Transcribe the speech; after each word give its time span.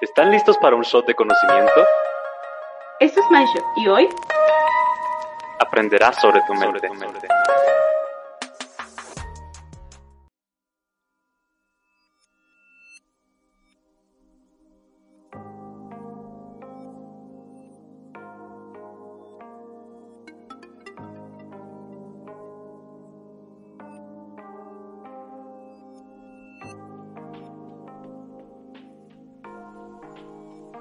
¿Están 0.00 0.30
listos 0.30 0.56
para 0.56 0.74
un 0.76 0.82
shot 0.82 1.06
de 1.06 1.14
conocimiento? 1.14 1.86
Esto 3.00 3.20
es 3.20 3.26
MindShot 3.30 3.64
y 3.76 3.88
hoy 3.88 4.08
aprenderás 5.58 6.18
sobre 6.22 6.40
tu 6.46 6.54
mente. 6.54 6.88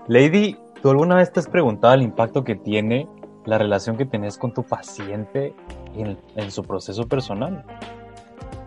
Lady, 0.09 0.57
¿tú 0.81 0.89
alguna 0.89 1.15
vez 1.15 1.31
te 1.31 1.39
has 1.39 1.47
preguntado 1.47 1.93
el 1.93 2.01
impacto 2.01 2.43
que 2.43 2.55
tiene 2.55 3.07
la 3.45 3.59
relación 3.59 3.95
que 3.95 4.05
tenés 4.05 4.39
con 4.39 4.51
tu 4.51 4.63
paciente 4.63 5.53
en, 5.95 6.51
su 6.51 6.63
proceso 6.63 7.07
personal? 7.07 7.63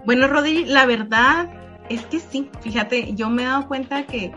Bueno, 0.06 0.28
Rodri, 0.28 0.64
la 0.64 0.86
verdad 0.86 1.50
es 1.88 2.06
que 2.06 2.20
sí. 2.20 2.48
Fíjate, 2.60 3.14
yo 3.14 3.28
me 3.28 3.42
he 3.42 3.46
dado 3.46 3.66
cuenta 3.66 4.06
que 4.06 4.30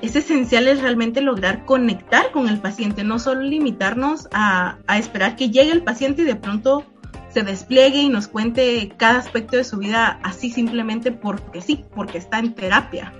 es 0.00 0.16
esencial 0.16 0.68
es 0.68 0.80
realmente 0.80 1.20
lograr 1.20 1.66
conectar 1.66 2.32
con 2.32 2.48
el 2.48 2.58
paciente, 2.58 3.04
no 3.04 3.18
solo 3.18 3.42
limitarnos 3.42 4.26
a, 4.32 4.78
a, 4.86 4.96
esperar 4.96 5.36
que 5.36 5.50
llegue 5.50 5.70
el 5.70 5.84
paciente 5.84 6.22
y 6.22 6.24
de 6.24 6.36
pronto 6.36 6.82
se 7.28 7.42
despliegue 7.42 8.00
y 8.00 8.08
nos 8.08 8.26
cuente 8.26 8.90
cada 8.96 9.18
aspecto 9.18 9.58
de 9.58 9.64
su 9.64 9.76
vida 9.76 10.18
así 10.22 10.48
simplemente 10.48 11.12
porque 11.12 11.60
sí, 11.60 11.84
porque 11.94 12.16
está 12.16 12.38
en 12.38 12.54
terapia. 12.54 13.12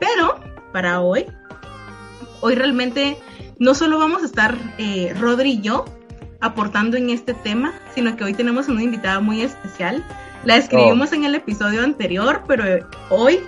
Pero 0.00 0.40
para 0.72 1.00
hoy, 1.00 1.26
hoy 2.42 2.54
realmente 2.54 3.16
no 3.58 3.74
solo 3.74 3.98
vamos 3.98 4.22
a 4.22 4.26
estar 4.26 4.58
eh, 4.76 5.14
Rodri 5.18 5.52
y 5.52 5.60
yo 5.62 5.86
aportando 6.40 6.96
en 6.96 7.08
este 7.08 7.32
tema, 7.32 7.72
sino 7.94 8.16
que 8.16 8.24
hoy 8.24 8.34
tenemos 8.34 8.68
una 8.68 8.82
invitada 8.82 9.20
muy 9.20 9.40
especial. 9.40 10.04
La 10.44 10.56
escribimos 10.56 11.12
oh. 11.12 11.14
en 11.14 11.24
el 11.24 11.36
episodio 11.36 11.84
anterior, 11.84 12.42
pero 12.48 12.64
hoy 13.10 13.40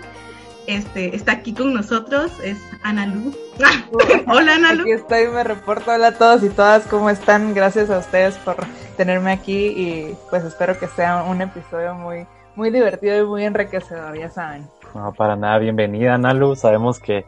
este, 0.69 1.15
está 1.15 1.33
aquí 1.33 1.53
con 1.53 1.75
nosotros, 1.75 2.31
es 2.43 2.57
Ana 2.85 3.07
Lu. 3.07 3.35
hola 4.29 4.55
Ana 4.55 4.75
Lu. 4.75 4.83
Aquí 4.83 4.93
estoy, 4.93 5.27
me 5.27 5.43
reporto, 5.43 5.91
hola 5.91 6.09
a 6.09 6.15
todos 6.15 6.45
y 6.45 6.49
todas, 6.49 6.87
¿cómo 6.87 7.11
están? 7.11 7.53
Gracias 7.53 7.91
a 7.91 7.99
ustedes 7.99 8.37
por 8.37 8.57
tenerme 8.97 9.33
aquí 9.33 9.67
y 9.77 10.17
pues 10.31 10.45
espero 10.45 10.79
que 10.79 10.87
sea 10.87 11.25
un 11.25 11.43
episodio 11.43 11.95
muy, 11.95 12.29
muy 12.55 12.71
divertido 12.71 13.21
y 13.21 13.27
muy 13.27 13.45
enriquecedor, 13.45 14.17
ya 14.17 14.31
saben. 14.31 14.69
No, 14.95 15.13
para 15.13 15.35
nada, 15.35 15.59
bienvenida 15.59 16.15
Ana 16.15 16.33
Lu, 16.33 16.55
sabemos 16.55 17.01
que 17.01 17.27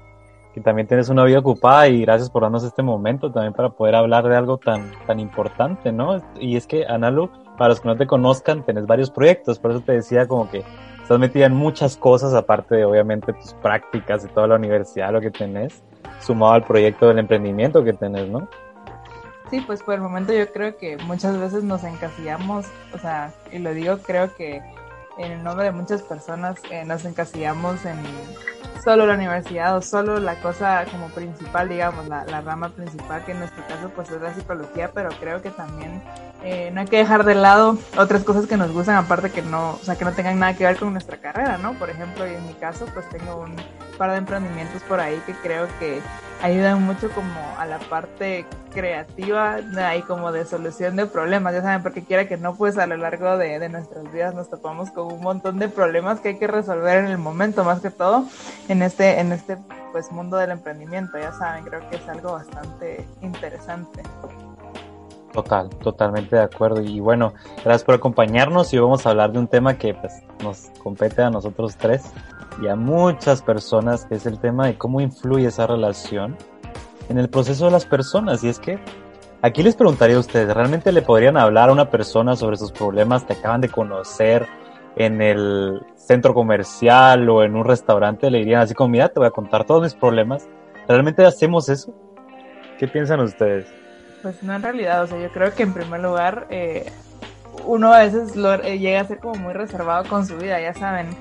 que 0.57 0.63
también 0.63 0.89
tienes 0.89 1.11
una 1.11 1.23
vida 1.25 1.41
ocupada 1.41 1.87
y 1.87 2.01
gracias 2.01 2.31
por 2.31 2.41
darnos 2.41 2.65
este 2.65 2.83
momento 2.83 3.31
también 3.31 3.53
para 3.53 3.69
poder 3.69 3.95
hablar 3.95 4.27
de 4.27 4.37
algo 4.37 4.57
tan, 4.57 4.91
tan 5.07 5.21
importante, 5.21 5.93
¿no? 5.93 6.23
Y 6.41 6.57
es 6.57 6.67
que, 6.67 6.87
Analu, 6.87 7.29
para 7.59 7.69
los 7.69 7.81
que 7.83 7.89
no 7.89 7.95
te 7.95 8.07
conozcan, 8.07 8.65
tenés 8.65 8.87
varios 8.87 9.11
proyectos, 9.11 9.59
por 9.59 9.73
eso 9.73 9.81
te 9.81 9.93
decía 9.93 10.27
como 10.27 10.49
que 10.49 10.65
estás 11.03 11.19
metida 11.19 11.45
en 11.45 11.53
muchas 11.53 11.99
cosas, 11.99 12.33
aparte 12.33 12.75
de 12.75 12.87
obviamente 12.87 13.35
tus 13.35 13.53
prácticas 13.53 14.25
y 14.25 14.29
toda 14.29 14.47
la 14.47 14.55
universidad, 14.55 15.13
lo 15.13 15.21
que 15.21 15.31
tenés, 15.31 15.85
sumado 16.21 16.55
al 16.55 16.65
proyecto 16.65 17.09
del 17.09 17.19
emprendimiento 17.19 17.85
que 17.85 17.93
tenés, 17.93 18.27
¿no? 18.27 18.49
Sí, 19.51 19.61
pues 19.61 19.83
por 19.83 19.93
el 19.93 20.01
momento 20.01 20.33
yo 20.33 20.51
creo 20.51 20.79
que 20.79 20.97
muchas 21.05 21.39
veces 21.39 21.65
nos 21.65 21.85
encasillamos, 21.85 22.65
o 22.95 22.99
sea, 22.99 23.31
y 23.53 23.59
lo 23.59 23.75
digo, 23.75 23.99
creo 23.99 24.35
que 24.35 24.63
en 25.19 25.33
el 25.33 25.43
nombre 25.43 25.65
de 25.67 25.73
muchas 25.73 26.03
personas 26.03 26.59
eh, 26.71 26.85
nos 26.85 27.05
encasillamos 27.05 27.85
en 27.85 27.97
solo 28.85 29.07
la 29.07 29.15
universidad 29.15 29.77
o 29.77 29.83
solo 29.83 30.21
la 30.21 30.37
cosa 30.41 30.85
como 30.91 31.09
principal, 31.09 31.69
digamos, 31.69 32.07
la, 32.09 32.25
la, 32.27 32.41
rama 32.41 32.69
principal, 32.69 33.25
que 33.25 33.33
en 33.33 33.41
nuestro 33.41 33.67
caso 33.67 33.91
pues 33.91 34.11
es 34.11 34.21
la 34.21 34.33
psicología, 34.35 34.91
pero 34.93 35.11
creo 35.19 35.43
que 35.43 35.51
también 35.51 36.03
eh, 36.49 36.71
no 36.73 36.81
hay 36.81 36.87
que 36.87 36.99
dejar 36.99 37.25
de 37.25 37.35
lado 37.35 37.77
otras 37.99 38.23
cosas 38.23 38.47
que 38.47 38.57
nos 38.57 38.71
gustan, 38.71 38.95
aparte 38.95 39.33
que 39.33 39.43
no, 39.43 39.73
o 39.73 39.79
sea, 39.83 39.97
que 39.97 40.05
no 40.05 40.13
tengan 40.13 40.39
nada 40.39 40.55
que 40.55 40.65
ver 40.65 40.77
con 40.77 40.93
nuestra 40.93 41.17
carrera, 41.17 41.59
¿no? 41.59 41.75
Por 41.75 41.91
ejemplo, 41.91 42.25
en 42.25 42.47
mi 42.47 42.55
caso 42.55 42.87
pues 42.95 43.09
tengo 43.09 43.41
un 43.41 43.57
par 43.99 44.13
de 44.13 44.19
emprendimientos 44.19 44.81
por 44.83 45.01
ahí 45.01 45.21
que 45.27 45.33
creo 45.33 45.67
que 45.81 46.01
ayudan 46.43 46.85
mucho 46.85 47.11
como 47.11 47.41
a 47.59 47.67
la 47.67 47.81
parte 47.81 48.47
creativa 48.73 49.59
y 49.97 50.03
como 50.03 50.31
de 50.31 50.45
solución 50.45 50.95
de 50.95 51.07
problemas, 51.07 51.53
ya 51.53 51.63
saben, 51.63 51.83
porque 51.83 52.05
quiera 52.05 52.29
que 52.29 52.37
no, 52.37 52.55
pues 52.55 52.79
a 52.79 52.87
lo 52.87 52.97
largo 52.97 53.37
de, 53.39 53.59
de, 53.59 53.69
nuestras 53.69 54.13
vidas 54.13 54.33
nos 54.33 54.49
topamos 54.49 54.93
con 54.93 55.13
un 55.13 55.21
montón 55.21 55.59
de 55.59 55.69
problemas 55.69 56.21
que 56.21 56.29
hay 56.29 56.39
que 56.39 56.47
resolver 56.47 56.99
en 56.99 57.07
el 57.07 57.19
momento, 57.19 57.65
más 57.65 57.81
que 57.81 57.91
todo 57.91 58.25
en 58.69 58.83
este, 58.83 59.19
en 59.19 59.33
este 59.33 59.59
pues 59.91 60.13
mundo 60.13 60.37
del 60.37 60.53
emprendimiento, 60.53 61.19
ya 61.19 61.33
saben, 61.33 61.65
creo 61.65 61.81
que 61.91 61.97
es 61.97 62.09
algo 62.09 62.35
bastante 62.35 63.05
interesante. 63.21 64.03
Total, 65.37 65.69
totalmente 65.69 66.35
de 66.35 66.43
acuerdo. 66.43 66.81
Y 66.81 66.99
bueno, 66.99 67.35
gracias 67.57 67.85
por 67.85 67.95
acompañarnos 67.95 68.73
y 68.73 68.79
vamos 68.79 69.05
a 69.05 69.11
hablar 69.11 69.33
de 69.33 69.39
un 69.39 69.49
tema 69.49 69.77
que 69.77 69.93
pues, 69.93 70.23
nos 70.43 70.71
compete 70.83 71.21
a 71.21 71.29
nosotros 71.29 71.77
tres 71.77 72.11
y 72.63 72.69
a 72.69 72.75
muchas 72.75 73.43
personas, 73.43 74.07
que 74.07 74.15
es 74.15 74.25
el 74.25 74.39
tema 74.39 74.67
de 74.67 74.79
cómo 74.79 75.03
influye 75.03 75.49
esa 75.49 75.67
relación 75.67 76.39
en 77.11 77.19
el 77.19 77.29
proceso 77.29 77.67
de 77.67 77.71
las 77.71 77.85
personas. 77.85 78.43
Y 78.45 78.49
es 78.49 78.59
que 78.59 78.79
aquí 79.43 79.63
les 79.63 79.77
preguntaría 79.77 80.17
a 80.17 80.21
ustedes, 80.21 80.55
¿realmente 80.55 80.91
le 80.91 81.03
podrían 81.03 81.37
hablar 81.37 81.69
a 81.69 81.73
una 81.73 81.91
persona 81.91 82.35
sobre 82.35 82.57
sus 82.57 82.73
problemas 82.73 83.25
que 83.25 83.35
acaban 83.35 83.61
de 83.61 83.69
conocer 83.69 84.47
en 84.97 85.21
el 85.21 85.83
centro 85.97 86.33
comercial 86.33 87.29
o 87.29 87.43
en 87.43 87.57
un 87.57 87.67
restaurante? 87.67 88.31
Le 88.31 88.39
dirían 88.39 88.63
así 88.63 88.73
como, 88.73 88.89
mira, 88.89 89.11
te 89.11 89.21
voy 89.21 89.29
a 89.29 89.33
contar 89.33 89.65
todos 89.65 89.83
mis 89.83 89.95
problemas. 89.95 90.49
¿Realmente 90.89 91.27
hacemos 91.27 91.69
eso? 91.69 91.95
¿Qué 92.79 92.89
piensan 92.89 93.21
ustedes? 93.21 93.67
Pues 94.23 94.43
no 94.43 94.55
en 94.55 94.63
realidad, 94.63 95.03
o 95.03 95.07
sea, 95.07 95.21
yo 95.21 95.31
creo 95.31 95.55
que 95.55 95.63
en 95.63 95.73
primer 95.73 96.01
lugar 96.01 96.47
eh, 96.51 96.91
uno 97.65 97.93
a 97.93 98.01
veces 98.01 98.37
lo, 98.37 98.55
eh, 98.55 98.79
llega 98.79 99.01
a 99.01 99.05
ser 99.07 99.21
como 99.21 99.35
muy 99.37 99.53
reservado 99.53 100.09
con 100.09 100.27
su 100.27 100.37
vida, 100.37 100.61
ya 100.61 100.75
saben 100.75 101.17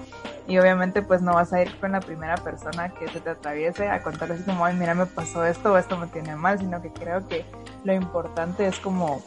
y 0.47 0.57
obviamente 0.59 1.01
pues 1.01 1.21
no 1.21 1.33
vas 1.33 1.53
a 1.53 1.61
ir 1.61 1.75
con 1.79 1.91
la 1.91 1.99
primera 1.99 2.35
persona 2.35 2.89
que 2.89 3.07
se 3.07 3.19
te 3.19 3.31
atraviese 3.31 3.89
a 3.89 4.03
contar 4.03 4.31
así 4.31 4.43
como, 4.43 4.65
ay, 4.65 4.75
mira, 4.75 4.93
me 4.93 5.05
pasó 5.05 5.43
esto 5.43 5.73
o 5.73 5.77
esto 5.77 5.97
me 5.97 6.07
tiene 6.07 6.35
mal, 6.35 6.59
sino 6.59 6.81
que 6.81 6.91
creo 6.91 7.27
que 7.27 7.45
lo 7.83 7.93
importante 7.93 8.67
es 8.67 8.79
como 8.79 9.23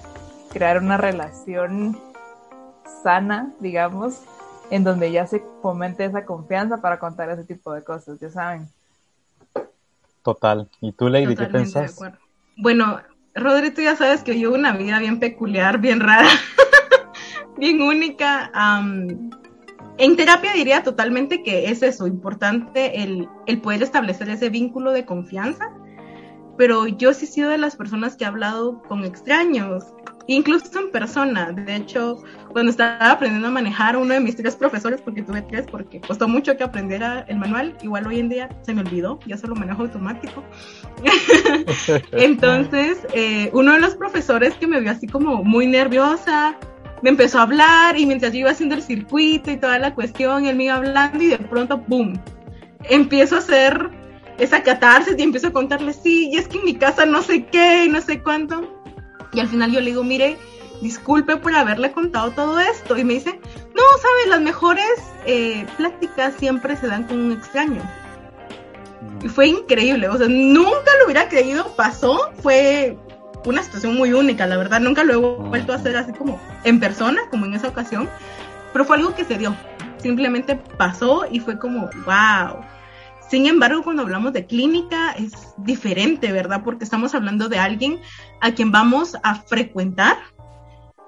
crear 0.50 0.79
una 0.79 0.97
relación 0.97 1.99
sana, 3.03 3.53
digamos, 3.61 4.23
en 4.71 4.85
donde 4.85 5.11
ya 5.11 5.27
se 5.27 5.43
fomente 5.62 6.05
esa 6.05 6.25
confianza 6.25 6.81
para 6.81 6.99
contar 6.99 7.31
ese 7.31 7.45
tipo 7.45 7.73
de 7.73 7.83
cosas, 7.83 8.21
ya 8.21 8.31
saben. 8.31 8.69
Total. 10.23 10.69
¿Y 10.81 10.93
tú, 10.93 11.09
Lady, 11.09 11.35
qué 11.35 11.47
pensás? 11.47 11.99
Bueno, 12.56 13.00
Rodri, 13.34 13.71
tú 13.71 13.83
ya 13.83 13.97
sabes 13.97 14.22
que 14.22 14.39
yo 14.39 14.53
una 14.53 14.72
vida 14.72 14.99
bien 14.99 15.21
peculiar, 15.21 15.78
bien 15.78 16.00
rara, 16.00 16.28
bien 17.59 17.81
única. 17.83 18.50
En 19.99 20.16
terapia 20.16 20.53
diría 20.53 20.83
totalmente 20.83 21.43
que 21.43 21.71
es 21.71 21.83
eso, 21.83 22.06
importante 22.06 23.02
el, 23.02 23.29
el, 23.47 23.61
poder 23.61 23.82
establecer 23.82 24.29
ese 24.29 24.49
vínculo 24.49 24.93
de 24.93 25.05
confianza, 25.05 25.73
pero 26.56 26.87
yo 26.87 27.12
sí 27.12 27.25
he 27.25 27.29
sido 27.29 27.50
de 27.50 27.58
las 27.58 27.76
personas 27.76 28.17
que 28.17 28.25
he 28.25 28.29
hablado 28.29 28.82
con 28.82 29.05
extraños, 29.05 29.85
incluso 30.28 30.78
en 30.78 30.90
persona. 30.90 31.52
De 31.52 31.75
hecho, 31.75 32.22
cuando 32.52 32.70
estaba 32.70 33.10
aprendiendo 33.10 33.48
a 33.48 33.50
manejar 33.50 33.96
uno 33.96 34.14
de 34.14 34.20
mis 34.20 34.36
tres 34.36 34.54
profesores, 34.54 35.00
porque 35.00 35.22
tuve 35.22 35.42
tres, 35.42 35.66
porque 35.69 36.00
costó 36.00 36.28
mucho 36.28 36.56
que 36.56 36.64
aprendiera 36.64 37.25
el 37.28 37.38
manual, 37.38 37.76
igual 37.82 38.06
hoy 38.06 38.20
en 38.20 38.28
día 38.28 38.48
se 38.62 38.75
me 38.75 38.82
olvidó, 38.82 39.19
ya 39.26 39.36
solo 39.36 39.54
manejo 39.54 39.82
automático. 39.82 40.44
Entonces, 42.12 42.98
eh, 43.14 43.50
uno 43.52 43.72
de 43.72 43.80
los 43.80 43.96
profesores 43.96 44.54
que 44.54 44.66
me 44.66 44.80
vio 44.80 44.90
así 44.90 45.06
como 45.06 45.42
muy 45.42 45.66
nerviosa, 45.66 46.56
me 47.02 47.10
empezó 47.10 47.38
a 47.38 47.42
hablar 47.42 47.98
y 47.98 48.06
mientras 48.06 48.32
yo 48.32 48.40
iba 48.40 48.50
haciendo 48.50 48.75
el 48.75 48.82
circuito 48.82 49.50
y 49.50 49.56
toda 49.56 49.78
la 49.78 49.94
cuestión, 49.94 50.46
él 50.46 50.56
me 50.56 50.64
iba 50.64 50.75
hablando 50.75 51.22
y 51.22 51.28
de 51.28 51.38
pronto, 51.38 51.78
¡boom! 51.88 52.20
Empiezo 52.84 53.36
a 53.36 53.38
hacer 53.38 53.90
esa 54.38 54.62
catarsis 54.62 55.14
y 55.19 55.22
empiezo 55.22 55.48
a 55.48 55.52
contarle, 55.52 55.92
sí, 55.92 56.30
y 56.32 56.36
es 56.36 56.48
que 56.48 56.58
en 56.58 56.64
mi 56.64 56.75
casa 56.75 57.06
no 57.06 57.22
sé 57.22 57.46
qué 57.46 57.88
no 57.88 58.00
sé 58.00 58.22
cuánto. 58.22 58.77
Y 59.32 59.40
al 59.40 59.48
final 59.48 59.70
yo 59.72 59.80
le 59.80 59.90
digo, 59.90 60.04
mire, 60.04 60.38
disculpe 60.80 61.36
por 61.36 61.54
haberle 61.54 61.92
contado 61.92 62.30
todo 62.32 62.58
esto. 62.60 62.96
Y 62.96 63.04
me 63.04 63.14
dice, 63.14 63.40
no, 63.75 63.82
sabes, 64.00 64.28
las 64.28 64.40
mejores 64.40 64.90
eh, 65.26 65.66
pláticas 65.76 66.34
siempre 66.38 66.76
se 66.76 66.86
dan 66.86 67.04
con 67.04 67.20
un 67.20 67.32
extraño. 67.32 67.82
Y 69.22 69.28
fue 69.28 69.48
increíble, 69.48 70.08
o 70.08 70.16
sea, 70.16 70.28
nunca 70.28 70.90
lo 70.98 71.06
hubiera 71.06 71.28
creído, 71.28 71.75
pasó, 71.76 72.30
fue 72.40 72.96
una 73.44 73.62
situación 73.62 73.96
muy 73.96 74.12
única, 74.12 74.46
la 74.46 74.56
verdad, 74.56 74.80
nunca 74.80 75.04
lo 75.04 75.12
he 75.12 75.16
vuelto 75.16 75.72
a 75.72 75.76
hacer 75.76 75.96
así 75.96 76.12
como 76.12 76.40
en 76.64 76.80
persona, 76.80 77.22
como 77.30 77.46
en 77.46 77.54
esa 77.54 77.69
ocasión, 77.69 78.08
pero 78.72 78.84
fue 78.84 78.96
algo 78.96 79.14
que 79.14 79.25
se 79.25 79.38
dio, 79.38 79.54
simplemente 79.98 80.56
pasó 80.56 81.26
y 81.30 81.40
fue 81.40 81.58
como, 81.58 81.90
wow. 82.04 82.60
Sin 83.28 83.46
embargo, 83.46 83.82
cuando 83.82 84.02
hablamos 84.02 84.32
de 84.32 84.46
clínica 84.46 85.12
es 85.12 85.54
diferente, 85.58 86.32
¿verdad? 86.32 86.62
Porque 86.64 86.84
estamos 86.84 87.14
hablando 87.14 87.48
de 87.48 87.58
alguien 87.58 88.00
a 88.40 88.52
quien 88.52 88.72
vamos 88.72 89.16
a 89.22 89.34
frecuentar 89.34 90.16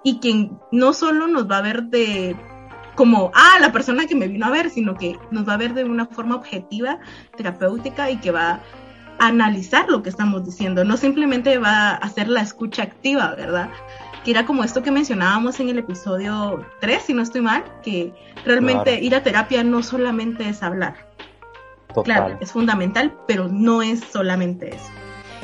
y 0.05 0.19
quien 0.19 0.58
no 0.70 0.93
solo 0.93 1.26
nos 1.26 1.50
va 1.50 1.58
a 1.58 1.62
ver 1.62 1.84
de 1.84 2.37
como, 2.94 3.31
ah, 3.34 3.58
la 3.61 3.72
persona 3.72 4.06
que 4.06 4.14
me 4.14 4.28
vino 4.28 4.44
a 4.44 4.50
ver, 4.50 4.69
sino 4.69 4.94
que 4.94 5.19
nos 5.31 5.49
va 5.49 5.55
a 5.55 5.56
ver 5.56 5.72
de 5.72 5.84
una 5.84 6.05
forma 6.06 6.37
objetiva, 6.37 6.99
terapéutica 7.34 8.11
y 8.11 8.19
que 8.19 8.31
va 8.31 8.61
a 9.19 9.28
analizar 9.28 9.88
lo 9.88 10.02
que 10.02 10.11
estamos 10.11 10.44
diciendo, 10.44 10.84
no 10.84 10.99
simplemente 10.99 11.56
va 11.58 11.90
a 11.90 11.94
hacer 11.94 12.28
la 12.28 12.43
escucha 12.43 12.82
activa, 12.82 13.34
¿verdad? 13.34 13.70
Que 14.25 14.32
era 14.32 14.44
como 14.44 14.64
esto 14.64 14.82
que 14.82 14.90
mencionábamos 14.90 15.61
en 15.61 15.70
el 15.70 15.78
episodio 15.78 16.67
3, 16.81 17.02
si 17.02 17.14
no 17.14 17.22
estoy 17.22 17.40
mal, 17.40 17.64
que 17.82 18.12
realmente 18.44 19.00
ir 19.00 19.14
a 19.14 19.22
terapia 19.22 19.64
no 19.64 19.82
solamente 19.82 20.49
es 20.49 20.62
hablar, 20.62 21.10
Claro, 22.05 22.37
es 22.41 22.53
fundamental, 22.53 23.15
pero 23.27 23.49
no 23.49 23.83
es 23.83 24.01
solamente 24.01 24.75
eso. 24.75 24.91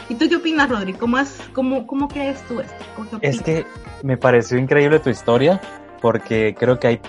¿Y 0.09 0.15
tú 0.15 0.29
qué 0.29 0.37
opinas, 0.37 0.69
Rodri? 0.69 0.95
¿Cómo, 0.95 1.19
cómo, 1.53 1.87
cómo 1.87 2.09
crees 2.09 2.41
tú 2.47 2.61
esto? 2.61 3.19
Es 3.21 3.43
que 3.43 3.67
me 4.03 4.17
pareció 4.17 4.57
increíble 4.57 5.01
tu 5.01 5.11
historia, 5.11 5.61
porque 6.01 6.55
creo 6.57 6.79
que 6.79 6.87
hay, 6.87 7.01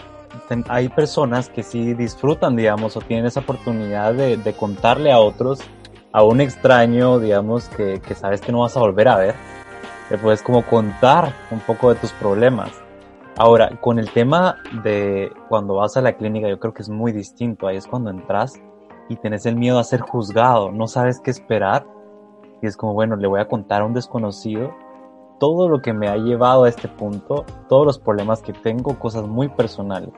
hay 0.68 0.90
personas 0.90 1.50
que 1.50 1.62
sí 1.62 1.94
disfrutan, 1.94 2.56
digamos, 2.56 2.98
o 2.98 3.02
tienen 3.02 3.28
esa 3.28 3.42
oportunidad 3.42 4.14
de, 4.14 4.38
de 4.38 4.54
contarle 4.54 5.12
a 5.12 5.20
otros, 5.20 5.60
a 6.12 6.24
un 6.24 6.42
extraño, 6.42 7.20
digamos, 7.20 7.70
que, 7.70 8.02
que 8.02 8.16
sabes 8.16 8.42
que 8.42 8.52
no 8.52 8.62
vas 8.62 8.76
a 8.76 8.80
volver 8.80 9.08
a 9.08 9.18
ver, 9.18 9.36
le 10.10 10.18
puedes 10.18 10.42
como 10.42 10.64
contar 10.64 11.34
un 11.52 11.60
poco 11.60 11.94
de 11.94 12.00
tus 12.00 12.12
problemas. 12.14 12.72
Ahora, 13.38 13.78
con 13.80 14.00
el 14.00 14.10
tema 14.10 14.56
de 14.84 15.32
cuando 15.48 15.76
vas 15.76 15.96
a 15.98 16.02
la 16.02 16.14
clínica, 16.14 16.50
yo 16.50 16.60
creo 16.60 16.74
que 16.74 16.82
es 16.82 16.90
muy 16.90 17.12
distinto. 17.12 17.68
Ahí 17.68 17.78
es 17.78 17.86
cuando 17.86 18.10
entras 18.10 18.60
y 19.10 19.16
tenés 19.16 19.46
el 19.46 19.56
miedo 19.56 19.80
a 19.80 19.84
ser 19.84 20.02
juzgado, 20.02 20.72
no 20.72 20.88
sabes 20.88 21.20
qué 21.20 21.32
esperar 21.32 21.86
y 22.62 22.68
es 22.68 22.76
como, 22.76 22.94
bueno, 22.94 23.16
le 23.16 23.28
voy 23.28 23.40
a 23.40 23.48
contar 23.48 23.82
a 23.82 23.86
un 23.86 23.94
desconocido 23.94 24.74
todo 25.40 25.70
lo 25.70 25.82
que 25.82 25.94
me 25.94 26.08
ha 26.08 26.18
llevado 26.18 26.64
a 26.64 26.70
este 26.70 26.88
punto, 26.88 27.46
todos 27.70 27.86
los 27.86 28.00
problemas 28.00 28.42
que 28.42 28.54
tengo, 28.54 28.98
cosas 28.98 29.28
muy 29.28 29.48
personales. 29.50 30.10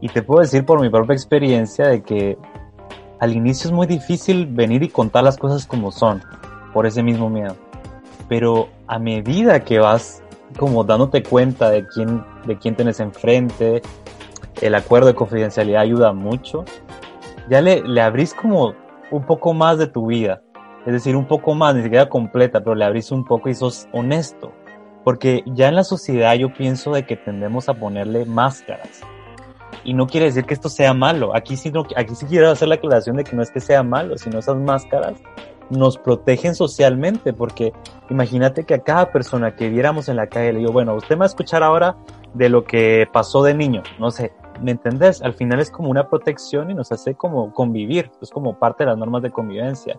Y 0.00 0.08
te 0.08 0.22
puedo 0.22 0.40
decir 0.40 0.66
por 0.66 0.80
mi 0.80 0.90
propia 0.90 1.14
experiencia 1.14 1.86
de 1.86 2.02
que 2.02 2.36
al 3.20 3.34
inicio 3.34 3.68
es 3.68 3.72
muy 3.72 3.86
difícil 3.86 4.46
venir 4.46 4.82
y 4.82 4.88
contar 4.88 5.24
las 5.24 5.38
cosas 5.38 5.66
como 5.66 5.90
son, 5.90 6.22
por 6.74 6.86
ese 6.86 7.02
mismo 7.02 7.30
miedo. 7.30 7.56
Pero 8.28 8.68
a 8.86 8.98
medida 8.98 9.64
que 9.64 9.78
vas 9.78 10.22
como 10.58 10.84
dándote 10.84 11.22
cuenta 11.22 11.70
de 11.70 11.86
quién, 11.86 12.22
de 12.46 12.58
quién 12.58 12.76
tienes 12.76 13.00
enfrente, 13.00 13.80
el 14.60 14.74
acuerdo 14.74 15.08
de 15.08 15.14
confidencialidad 15.14 15.80
ayuda 15.80 16.12
mucho 16.12 16.64
ya 17.48 17.60
le, 17.60 17.82
le 17.82 18.00
abrís 18.00 18.34
como 18.34 18.74
un 19.10 19.24
poco 19.26 19.54
más 19.54 19.78
de 19.78 19.86
tu 19.86 20.06
vida. 20.06 20.42
Es 20.86 20.92
decir, 20.92 21.16
un 21.16 21.26
poco 21.26 21.54
más, 21.54 21.74
ni 21.74 21.82
siquiera 21.82 22.08
completa, 22.08 22.60
pero 22.60 22.74
le 22.74 22.84
abrís 22.84 23.10
un 23.10 23.24
poco 23.24 23.48
y 23.48 23.54
sos 23.54 23.88
honesto. 23.92 24.52
Porque 25.02 25.42
ya 25.46 25.68
en 25.68 25.76
la 25.76 25.84
sociedad 25.84 26.34
yo 26.34 26.52
pienso 26.52 26.92
de 26.92 27.06
que 27.06 27.16
tendemos 27.16 27.68
a 27.68 27.74
ponerle 27.74 28.24
máscaras. 28.24 29.00
Y 29.82 29.94
no 29.94 30.06
quiere 30.06 30.26
decir 30.26 30.44
que 30.44 30.54
esto 30.54 30.68
sea 30.68 30.94
malo. 30.94 31.34
Aquí 31.34 31.56
sí, 31.56 31.72
aquí 31.96 32.14
sí 32.14 32.26
quiero 32.26 32.50
hacer 32.50 32.68
la 32.68 32.76
aclaración 32.76 33.16
de 33.16 33.24
que 33.24 33.36
no 33.36 33.42
es 33.42 33.50
que 33.50 33.60
sea 33.60 33.82
malo, 33.82 34.16
sino 34.18 34.38
esas 34.38 34.56
máscaras 34.56 35.20
nos 35.70 35.98
protegen 35.98 36.54
socialmente. 36.54 37.32
Porque 37.32 37.72
imagínate 38.10 38.64
que 38.64 38.74
a 38.74 38.78
cada 38.78 39.10
persona 39.10 39.56
que 39.56 39.68
viéramos 39.68 40.08
en 40.08 40.16
la 40.16 40.26
calle 40.26 40.54
le 40.54 40.58
digo, 40.60 40.72
bueno, 40.72 40.94
usted 40.94 41.16
me 41.16 41.20
va 41.20 41.24
a 41.26 41.28
escuchar 41.28 41.62
ahora 41.62 41.96
de 42.32 42.48
lo 42.48 42.64
que 42.64 43.06
pasó 43.12 43.42
de 43.42 43.54
niño. 43.54 43.82
No 43.98 44.10
sé, 44.10 44.32
¿me 44.62 44.72
entendés? 44.72 45.22
Al 45.22 45.34
final 45.34 45.60
es 45.60 45.70
como 45.70 45.90
una 45.90 46.08
protección 46.08 46.70
y 46.70 46.74
nos 46.74 46.92
hace 46.92 47.14
como 47.14 47.52
convivir, 47.52 48.10
es 48.20 48.30
como 48.30 48.58
parte 48.58 48.84
de 48.84 48.90
las 48.90 48.98
normas 48.98 49.22
de 49.22 49.30
convivencia. 49.30 49.98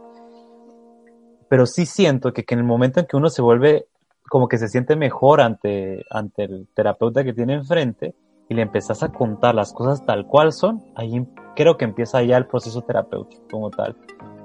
Pero 1.49 1.65
sí 1.65 1.85
siento 1.85 2.33
que, 2.33 2.43
en 2.47 2.59
el 2.59 2.65
momento 2.65 2.99
en 2.99 3.05
que 3.05 3.17
uno 3.17 3.29
se 3.29 3.41
vuelve 3.41 3.87
como 4.27 4.47
que 4.47 4.57
se 4.57 4.67
siente 4.67 4.95
mejor 4.95 5.41
ante, 5.41 6.03
ante 6.09 6.45
el 6.45 6.67
terapeuta 6.73 7.23
que 7.23 7.33
tiene 7.33 7.53
enfrente 7.53 8.15
y 8.49 8.55
le 8.55 8.63
empezás 8.63 9.03
a 9.03 9.09
contar 9.09 9.55
las 9.55 9.71
cosas 9.73 10.05
tal 10.05 10.25
cual 10.25 10.51
son, 10.51 10.83
ahí 10.95 11.25
creo 11.55 11.77
que 11.77 11.85
empieza 11.85 12.23
ya 12.23 12.37
el 12.37 12.47
proceso 12.47 12.81
terapéutico 12.81 13.43
como 13.49 13.69
tal, 13.69 13.95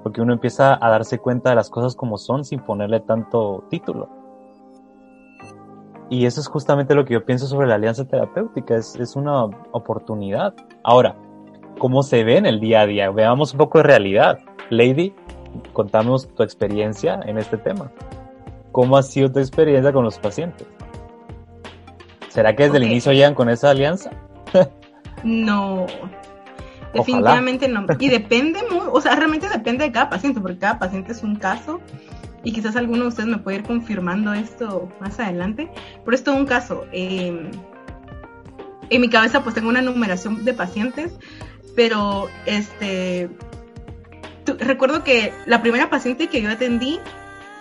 porque 0.03 0.21
uno 0.21 0.33
empieza 0.33 0.77
a 0.79 0.89
darse 0.89 1.17
cuenta 1.19 1.49
de 1.49 1.55
las 1.55 1.69
cosas 1.69 1.95
como 1.95 2.17
son 2.17 2.45
sin 2.45 2.59
ponerle 2.59 2.99
tanto 2.99 3.65
título. 3.69 4.20
Y 6.11 6.25
eso 6.25 6.41
es 6.41 6.47
justamente 6.47 6.93
lo 6.93 7.05
que 7.05 7.13
yo 7.13 7.23
pienso 7.23 7.47
sobre 7.47 7.67
la 7.67 7.75
alianza 7.75 8.03
terapéutica, 8.03 8.75
es, 8.75 8.97
es 8.97 9.15
una 9.15 9.45
oportunidad. 9.45 10.53
Ahora, 10.83 11.15
¿cómo 11.79 12.03
se 12.03 12.25
ve 12.25 12.35
en 12.35 12.45
el 12.45 12.59
día 12.59 12.81
a 12.81 12.85
día? 12.85 13.09
Veamos 13.11 13.53
un 13.53 13.59
poco 13.59 13.77
de 13.77 13.85
realidad. 13.85 14.39
Lady, 14.69 15.13
contamos 15.71 16.27
tu 16.35 16.43
experiencia 16.43 17.21
en 17.25 17.37
este 17.37 17.57
tema. 17.57 17.89
¿Cómo 18.73 18.97
ha 18.97 19.03
sido 19.03 19.31
tu 19.31 19.39
experiencia 19.39 19.93
con 19.93 20.03
los 20.03 20.19
pacientes? 20.19 20.67
¿Será 22.27 22.57
que 22.57 22.63
desde 22.63 22.77
el 22.79 22.83
inicio 22.83 23.13
llegan 23.13 23.33
con 23.33 23.47
esa 23.47 23.69
alianza? 23.69 24.11
no, 25.23 25.85
definitivamente 26.93 27.69
no. 27.69 27.85
Y 27.99 28.09
depende, 28.09 28.59
o 28.91 28.99
sea, 28.99 29.15
realmente 29.15 29.47
depende 29.47 29.85
de 29.85 29.93
cada 29.93 30.09
paciente, 30.09 30.41
porque 30.41 30.57
cada 30.57 30.77
paciente 30.77 31.13
es 31.13 31.23
un 31.23 31.37
caso 31.37 31.79
y 32.43 32.53
quizás 32.53 32.75
alguno 32.75 33.03
de 33.03 33.07
ustedes 33.09 33.29
me 33.29 33.37
puede 33.37 33.57
ir 33.57 33.63
confirmando 33.63 34.33
esto 34.33 34.91
más 34.99 35.19
adelante, 35.19 35.69
pero 36.03 36.15
es 36.15 36.23
todo 36.23 36.35
un 36.35 36.45
caso. 36.45 36.85
Em, 36.91 37.51
en 38.89 39.01
mi 39.01 39.09
cabeza 39.09 39.43
pues 39.43 39.55
tengo 39.55 39.69
una 39.69 39.81
numeración 39.81 40.43
de 40.43 40.53
pacientes, 40.53 41.13
pero 41.75 42.29
este, 42.45 43.29
recuerdo 44.59 45.03
que 45.03 45.33
la 45.45 45.61
primera 45.61 45.89
paciente 45.89 46.27
que 46.27 46.41
yo 46.41 46.49
atendí, 46.49 46.99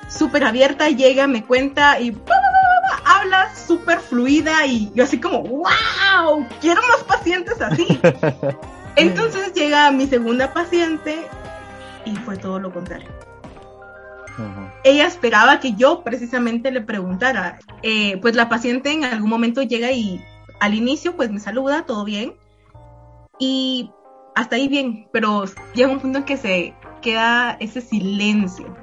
súper 0.09 0.45
abierta, 0.45 0.89
llega, 0.89 1.27
me 1.27 1.45
cuenta 1.45 2.01
y 2.01 2.17
habla 3.05 3.55
súper 3.55 4.01
fluida 4.01 4.67
y 4.67 4.91
yo 4.95 5.05
así 5.05 5.21
como, 5.21 5.43
wow, 5.43 6.47
quiero 6.61 6.81
más 6.89 7.05
pacientes 7.05 7.61
así. 7.61 8.01
Entonces 8.97 9.53
llega 9.53 9.91
mi 9.93 10.07
segunda 10.07 10.53
paciente 10.53 11.29
y 12.05 12.17
fue 12.17 12.37
todo 12.37 12.59
lo 12.59 12.73
contrario 12.73 13.30
ella 14.85 15.07
esperaba 15.07 15.61
que 15.61 15.75
yo 15.75 16.03
precisamente 16.03 16.71
le 16.71 16.81
preguntara. 16.81 17.59
Eh, 17.83 18.19
pues 18.21 18.35
la 18.35 18.49
paciente 18.49 18.93
en 18.93 19.05
algún 19.05 19.31
momento 19.31 19.63
llega 19.63 19.91
y 19.93 20.25
al 20.61 20.75
inicio 20.75 21.17
pues 21.17 21.31
me 21.31 21.41
saluda, 21.41 21.87
todo 21.87 22.05
bien. 22.05 22.35
Y 23.39 23.91
hasta 24.35 24.57
ahí 24.57 24.69
bien, 24.69 25.09
pero 25.13 25.45
llega 25.75 25.91
un 25.91 26.01
punto 26.01 26.19
en 26.19 26.25
que 26.25 26.37
se 26.37 26.75
queda 27.03 27.57
ese 27.61 27.81
silencio. 27.81 28.75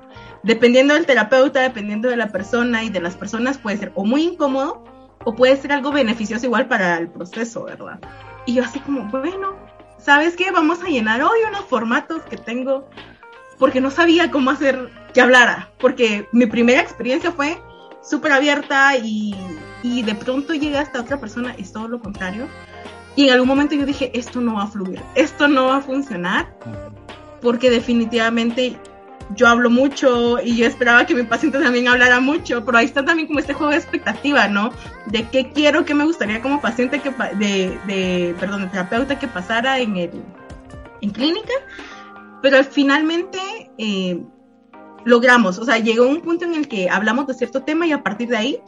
Dependiendo 0.44 0.94
del 0.94 1.06
terapeuta, 1.06 1.62
dependiendo 1.62 2.10
de 2.10 2.16
la 2.16 2.30
persona 2.30 2.84
y 2.84 2.90
de 2.90 3.02
las 3.02 3.16
personas, 3.16 3.58
puede 3.58 3.78
ser 3.78 3.92
o 3.96 4.06
muy 4.06 4.24
incómodo 4.24 4.84
o 5.24 5.36
puede 5.36 5.58
ser 5.58 5.74
algo 5.74 5.92
beneficioso 5.92 6.46
igual 6.46 6.68
para 6.68 6.98
el 6.98 7.10
proceso, 7.10 7.66
¿verdad? 7.66 8.00
Y 8.46 8.54
yo 8.54 8.64
así 8.64 8.80
como, 8.80 9.06
bueno, 9.10 9.56
¿sabes 9.98 10.36
qué? 10.36 10.52
Vamos 10.52 10.82
a 10.82 10.88
llenar 10.88 11.22
hoy 11.22 11.40
unos 11.48 11.66
formatos 11.66 12.22
que 12.24 12.38
tengo 12.38 12.88
porque 13.60 13.82
no 13.82 13.92
sabía 13.92 14.32
cómo 14.32 14.52
hacer 14.52 14.90
que 15.18 15.22
hablara, 15.22 15.72
porque 15.80 16.28
mi 16.32 16.46
primera 16.46 16.80
experiencia 16.80 17.32
fue 17.32 17.60
súper 18.04 18.34
abierta 18.34 18.96
y, 18.98 19.34
y, 19.82 20.04
de 20.04 20.14
pronto 20.14 20.54
llega 20.54 20.80
esta 20.80 21.02
otra 21.02 21.20
persona, 21.20 21.56
es 21.58 21.74
todo 21.74 21.88
lo 21.88 22.00
contrario. 22.00 22.48
Y 23.16 23.26
en 23.26 23.34
algún 23.34 23.48
momento 23.48 23.74
yo 23.74 23.88
dije, 23.88 24.12
esto 24.14 24.42
no 24.42 24.58
va 24.58 24.66
a 24.66 24.68
fluir, 24.68 25.02
esto 25.16 25.48
no 25.48 25.66
va 25.66 25.78
a 25.78 25.82
funcionar, 25.82 26.56
porque 27.42 27.72
definitivamente 27.72 28.78
yo 29.36 29.48
hablo 29.48 29.72
mucho 29.72 30.40
y 30.40 30.56
yo 30.56 30.68
esperaba 30.68 31.08
que 31.08 31.16
mi 31.16 31.24
paciente 31.24 31.58
también 31.58 31.88
hablara 31.88 32.20
mucho, 32.20 32.64
pero 32.64 32.78
ahí 32.78 32.86
está 32.86 33.04
también 33.04 33.28
como 33.28 33.40
este 33.40 33.54
juego 33.54 33.72
de 33.72 33.80
expectativa, 33.80 34.48
¿no? 34.48 34.70
De 35.08 35.28
qué 35.30 35.52
quiero, 35.52 35.84
qué 35.84 35.96
me 35.96 36.06
gustaría 36.06 36.44
como 36.44 36.62
paciente, 36.62 37.02
que, 37.02 37.10
de, 37.10 37.76
de, 37.88 38.36
perdón, 38.40 38.62
de 38.62 38.68
terapeuta 38.68 39.18
que 39.18 39.28
pasara 39.28 39.80
en, 39.80 39.98
el, 39.98 40.12
en 41.02 41.10
clínica 41.10 41.54
pero 42.42 42.64
finalmente 42.64 43.40
eh, 43.78 44.22
logramos, 45.06 45.58
o 45.58 45.66
sea, 45.66 45.77
llegó 45.77 46.08
un 46.08 46.22
punto 46.22 46.46
en 46.46 46.54
el 46.54 46.68
que 46.68 46.89
hablamos 46.89 47.27
de 47.27 47.34
cierto 47.34 47.63
tema 47.63 47.88
y 47.88 47.92
a 47.92 48.04
partir 48.04 48.30
de 48.30 48.38
ahí 48.38 48.62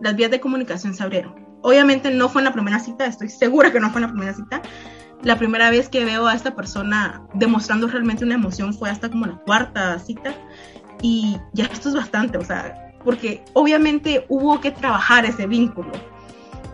las 0.00 0.16
vías 0.16 0.30
de 0.30 0.40
comunicación 0.40 0.94
se 0.94 1.02
abrieron. 1.02 1.34
Obviamente 1.62 2.10
no 2.10 2.28
fue 2.28 2.40
en 2.40 2.46
la 2.46 2.52
primera 2.52 2.80
cita, 2.80 3.06
estoy 3.06 3.28
segura 3.28 3.70
que 3.70 3.80
no 3.80 3.90
fue 3.90 4.00
en 4.00 4.06
la 4.06 4.12
primera 4.12 4.34
cita. 4.34 4.62
La 5.22 5.36
primera 5.36 5.70
vez 5.70 5.90
que 5.90 6.04
veo 6.04 6.26
a 6.26 6.34
esta 6.34 6.54
persona 6.54 7.22
demostrando 7.34 7.86
realmente 7.86 8.24
una 8.24 8.34
emoción 8.34 8.72
fue 8.72 8.88
hasta 8.88 9.10
como 9.10 9.26
la 9.26 9.36
cuarta 9.36 9.98
cita 9.98 10.34
y 11.02 11.36
ya 11.52 11.66
esto 11.66 11.90
es 11.90 11.94
bastante, 11.94 12.38
o 12.38 12.44
sea, 12.44 12.94
porque 13.04 13.42
obviamente 13.52 14.24
hubo 14.28 14.60
que 14.60 14.70
trabajar 14.70 15.26
ese 15.26 15.46
vínculo. 15.46 15.92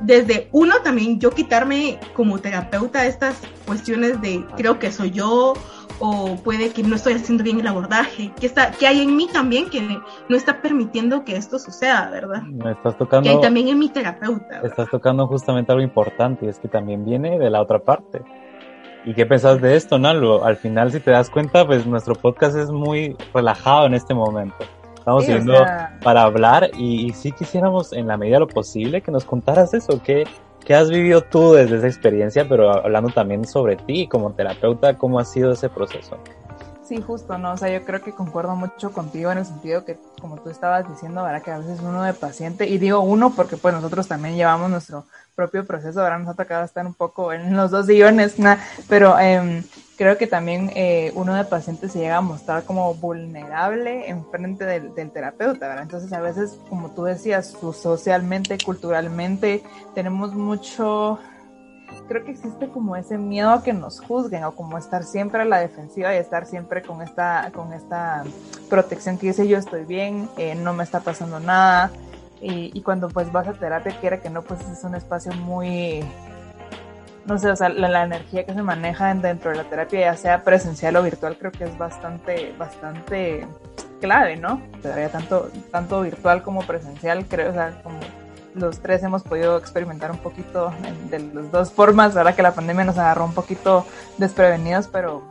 Desde 0.01 0.49
uno 0.53 0.77
también 0.85 1.19
yo 1.19 1.31
quitarme 1.31 1.99
como 2.15 2.39
terapeuta 2.39 3.07
estas 3.07 3.37
cuestiones 3.67 4.21
de 4.21 4.45
creo 4.57 4.79
que 4.79 4.93
soy 4.93 5.11
yo 5.11 5.55
o 5.99 6.37
puede 6.45 6.71
que 6.71 6.83
no 6.83 6.97
estoy 6.97 7.15
haciendo 7.15 7.43
bien 7.45 7.61
el 7.61 7.67
abordaje, 7.67 8.33
que 8.39 8.47
está 8.47 8.71
que 8.71 8.87
hay 8.87 9.01
en 9.01 9.17
mí 9.17 9.29
también 9.33 9.71
que 9.71 9.81
no 9.81 10.37
está 10.37 10.61
permitiendo 10.61 11.25
que 11.25 11.37
esto 11.37 11.59
suceda, 11.59 12.11
¿verdad? 12.11 12.43
Me 12.43 12.73
estás 12.73 12.97
tocando 12.99 13.23
Que 13.29 13.35
hay 13.37 13.41
también 13.41 13.69
en 13.69 13.79
mi 13.79 13.89
terapeuta. 13.89 14.47
¿verdad? 14.47 14.67
Estás 14.67 14.91
tocando 14.91 15.27
justamente 15.27 15.73
algo 15.73 15.83
importante 15.83 16.47
y 16.47 16.49
es 16.49 16.59
que 16.59 16.69
también 16.69 17.05
viene 17.05 17.39
de 17.39 17.51
la 17.51 17.63
otra 17.63 17.79
parte. 17.79 18.23
¿Y 19.05 19.15
qué 19.15 19.25
pensás 19.25 19.61
de 19.63 19.77
esto, 19.77 19.99
Nalo? 19.99 20.45
Al 20.45 20.57
final, 20.57 20.91
si 20.91 20.99
te 21.01 21.13
das 21.13 21.31
cuenta, 21.31 21.65
pues 21.67 21.87
nuestro 21.87 22.15
podcast 22.17 22.57
es 22.57 22.71
muy 22.71 23.17
relajado 23.33 23.87
en 23.87 23.95
este 23.95 24.15
momento. 24.15 24.57
Estamos 24.99 25.25
Sí, 25.25 25.33
o 25.33 25.37
yendo 25.37 25.57
sea- 25.57 25.97
para 26.03 26.23
hablar 26.25 26.71
y, 26.77 27.07
y 27.07 27.11
sí 27.13 27.31
quisiéramos, 27.31 27.93
en 27.93 28.09
la 28.09 28.17
medida 28.17 28.37
de 28.37 28.41
lo 28.41 28.49
posible, 28.49 29.03
que 29.03 29.13
nos 29.13 29.25
contaras 29.25 29.73
eso. 29.75 30.03
¿Qué, 30.03 30.25
¿Qué 30.67 30.75
has 30.75 30.91
vivido 30.91 31.23
tú 31.23 31.53
desde 31.53 31.77
esa 31.77 31.87
experiencia, 31.87 32.49
pero 32.49 32.69
hablando 32.73 33.11
también 33.11 33.47
sobre 33.47 33.77
ti 33.77 34.09
como 34.09 34.33
terapeuta, 34.33 34.99
cómo 34.99 35.21
ha 35.21 35.25
sido 35.25 35.53
ese 35.53 35.69
proceso? 35.69 36.19
Sí, 36.87 37.03
justo, 37.03 37.37
¿no? 37.37 37.53
O 37.53 37.57
sea, 37.57 37.69
yo 37.69 37.85
creo 37.85 38.01
que 38.01 38.13
concuerdo 38.13 38.55
mucho 38.55 38.93
contigo 38.93 39.33
en 39.33 39.39
el 39.39 39.45
sentido 39.45 39.85
que, 39.85 39.99
como 40.21 40.37
tú 40.37 40.51
estabas 40.51 40.89
diciendo, 40.89 41.25
¿verdad? 41.25 41.43
Que 41.43 41.51
a 41.51 41.59
veces 41.59 41.81
uno 41.81 42.05
de 42.05 42.15
paciente, 42.15 42.69
y 42.69 42.79
digo 42.79 43.01
uno 43.01 43.35
porque 43.35 43.57
pues 43.57 43.75
nosotros 43.75 44.07
también 44.07 44.37
llevamos 44.37 44.71
nuestro 44.71 45.05
propio 45.35 45.67
proceso, 45.67 46.01
ahora 46.01 46.19
nos 46.19 46.29
ha 46.29 46.35
tocado 46.35 46.65
estar 46.65 46.87
un 46.87 46.95
poco 46.95 47.33
en 47.33 47.57
los 47.57 47.73
dos 47.73 47.87
sillones, 47.87 48.39
¿no? 48.39 48.57
pero 48.89 49.19
em, 49.19 49.65
creo 49.99 50.17
que 50.17 50.29
también 50.29 50.71
eh, 50.77 51.11
uno 51.17 51.35
de 51.35 51.45
paciente 51.45 51.89
se 51.89 51.99
llega 51.99 52.19
a 52.19 52.21
mostrar 52.21 52.63
como 52.63 52.95
vulnerable 52.95 54.09
en 54.09 54.25
frente 54.27 54.65
del, 54.65 54.95
del 54.95 55.11
terapeuta, 55.11 55.67
¿verdad? 55.67 55.83
Entonces 55.83 56.13
a 56.13 56.21
veces, 56.21 56.57
como 56.69 56.91
tú 56.93 57.03
decías, 57.03 57.49
socialmente, 57.61 58.59
culturalmente, 58.65 59.65
tenemos 59.95 60.35
mucho 60.35 61.19
creo 62.09 62.25
que 62.25 62.31
existe 62.33 62.69
como 62.69 62.97
ese 62.97 63.19
miedo 63.19 63.51
a 63.51 63.63
que 63.63 63.73
nos 63.73 64.01
juzguen 64.01 64.45
o 64.45 64.55
como 64.55 64.79
estar 64.79 65.03
siempre 65.05 65.43
a 65.43 65.45
la 65.45 65.59
defensiva 65.59 66.15
y 66.15 66.19
estar 66.19 66.47
siempre 66.47 66.83
con 66.83 67.03
esta, 67.03 67.51
con 67.55 67.73
esta 67.73 68.23
protección 68.71 69.19
que 69.19 69.29
dice 69.29 69.47
yo 69.49 69.59
estoy 69.59 69.85
bien, 69.85 70.29
eh, 70.37 70.55
no 70.55 70.73
me 70.73 70.85
está 70.85 71.01
pasando 71.01 71.41
nada. 71.41 71.91
Y, 72.41 72.71
y 72.75 72.83
cuando 72.83 73.09
pues 73.09 73.33
vas 73.33 73.49
a 73.49 73.55
terapia, 73.55 73.97
quiera 74.01 74.21
que 74.21 74.29
no, 74.31 74.43
pues 74.43 74.61
es 74.69 74.85
un 74.85 74.95
espacio 74.95 75.33
muy, 75.33 76.05
no 77.25 77.39
sé, 77.39 77.51
o 77.51 77.57
sea, 77.57 77.71
la, 77.71 77.89
la 77.89 78.05
energía 78.05 78.45
que 78.45 78.53
se 78.53 78.63
maneja 78.63 79.11
en- 79.11 79.23
dentro 79.23 79.51
de 79.51 79.57
la 79.57 79.65
terapia, 79.65 80.01
ya 80.01 80.17
sea 80.17 80.43
presencial 80.45 80.95
o 80.97 81.03
virtual, 81.03 81.37
creo 81.39 81.51
que 81.51 81.65
es 81.65 81.77
bastante, 81.79 82.55
bastante 82.59 83.47
clave, 84.03 84.37
¿no? 84.37 84.61
Todavía 84.83 85.09
tanto, 85.09 85.49
tanto 85.73 86.03
virtual 86.03 86.43
como 86.43 86.61
presencial, 86.61 87.25
creo, 87.27 87.51
o 87.51 87.55
sea, 87.55 87.81
como 87.83 87.99
los 88.57 88.81
tres 88.81 89.03
hemos 89.03 89.23
podido 89.23 89.57
experimentar 89.57 90.11
un 90.11 90.19
poquito 90.19 90.73
de, 91.11 91.19
las 91.19 91.51
dos 91.53 91.73
formas, 91.73 92.17
ahora 92.17 92.35
que 92.35 92.43
la 92.43 92.55
pandemia 92.55 92.85
nos 92.85 92.99
agarró 92.99 93.25
un 93.25 93.35
poquito 93.35 93.87
desprevenidos, 94.19 94.89
pero 94.89 95.23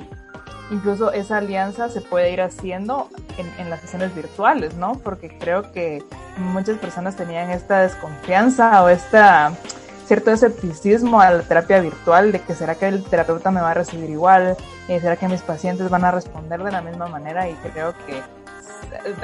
incluso 0.71 1.11
esa 1.11 1.37
alianza 1.37 1.89
se 1.89 2.01
puede 2.01 2.31
ir 2.31 2.41
haciendo 2.41 3.09
en, 3.37 3.47
en 3.59 3.69
las 3.69 3.81
sesiones 3.81 4.15
virtuales, 4.15 4.75
¿no? 4.75 4.93
Porque 5.03 5.37
creo 5.37 5.71
que 5.71 6.03
muchas 6.37 6.77
personas 6.77 7.15
tenían 7.15 7.49
esta 7.49 7.81
desconfianza 7.81 8.83
o 8.83 8.89
esta 8.89 9.53
cierto 10.05 10.31
escepticismo 10.31 11.19
a 11.19 11.31
la 11.31 11.41
terapia 11.41 11.79
virtual 11.81 12.31
de 12.31 12.39
que 12.39 12.53
será 12.53 12.75
que 12.75 12.87
el 12.87 13.03
terapeuta 13.03 13.51
me 13.51 13.61
va 13.61 13.71
a 13.71 13.73
recibir 13.73 14.09
igual, 14.09 14.55
eh, 14.87 14.99
será 14.99 15.15
que 15.17 15.27
mis 15.27 15.41
pacientes 15.41 15.89
van 15.89 16.05
a 16.05 16.11
responder 16.11 16.63
de 16.63 16.71
la 16.71 16.81
misma 16.81 17.07
manera 17.07 17.49
y 17.49 17.53
creo 17.55 17.93
que 18.05 18.21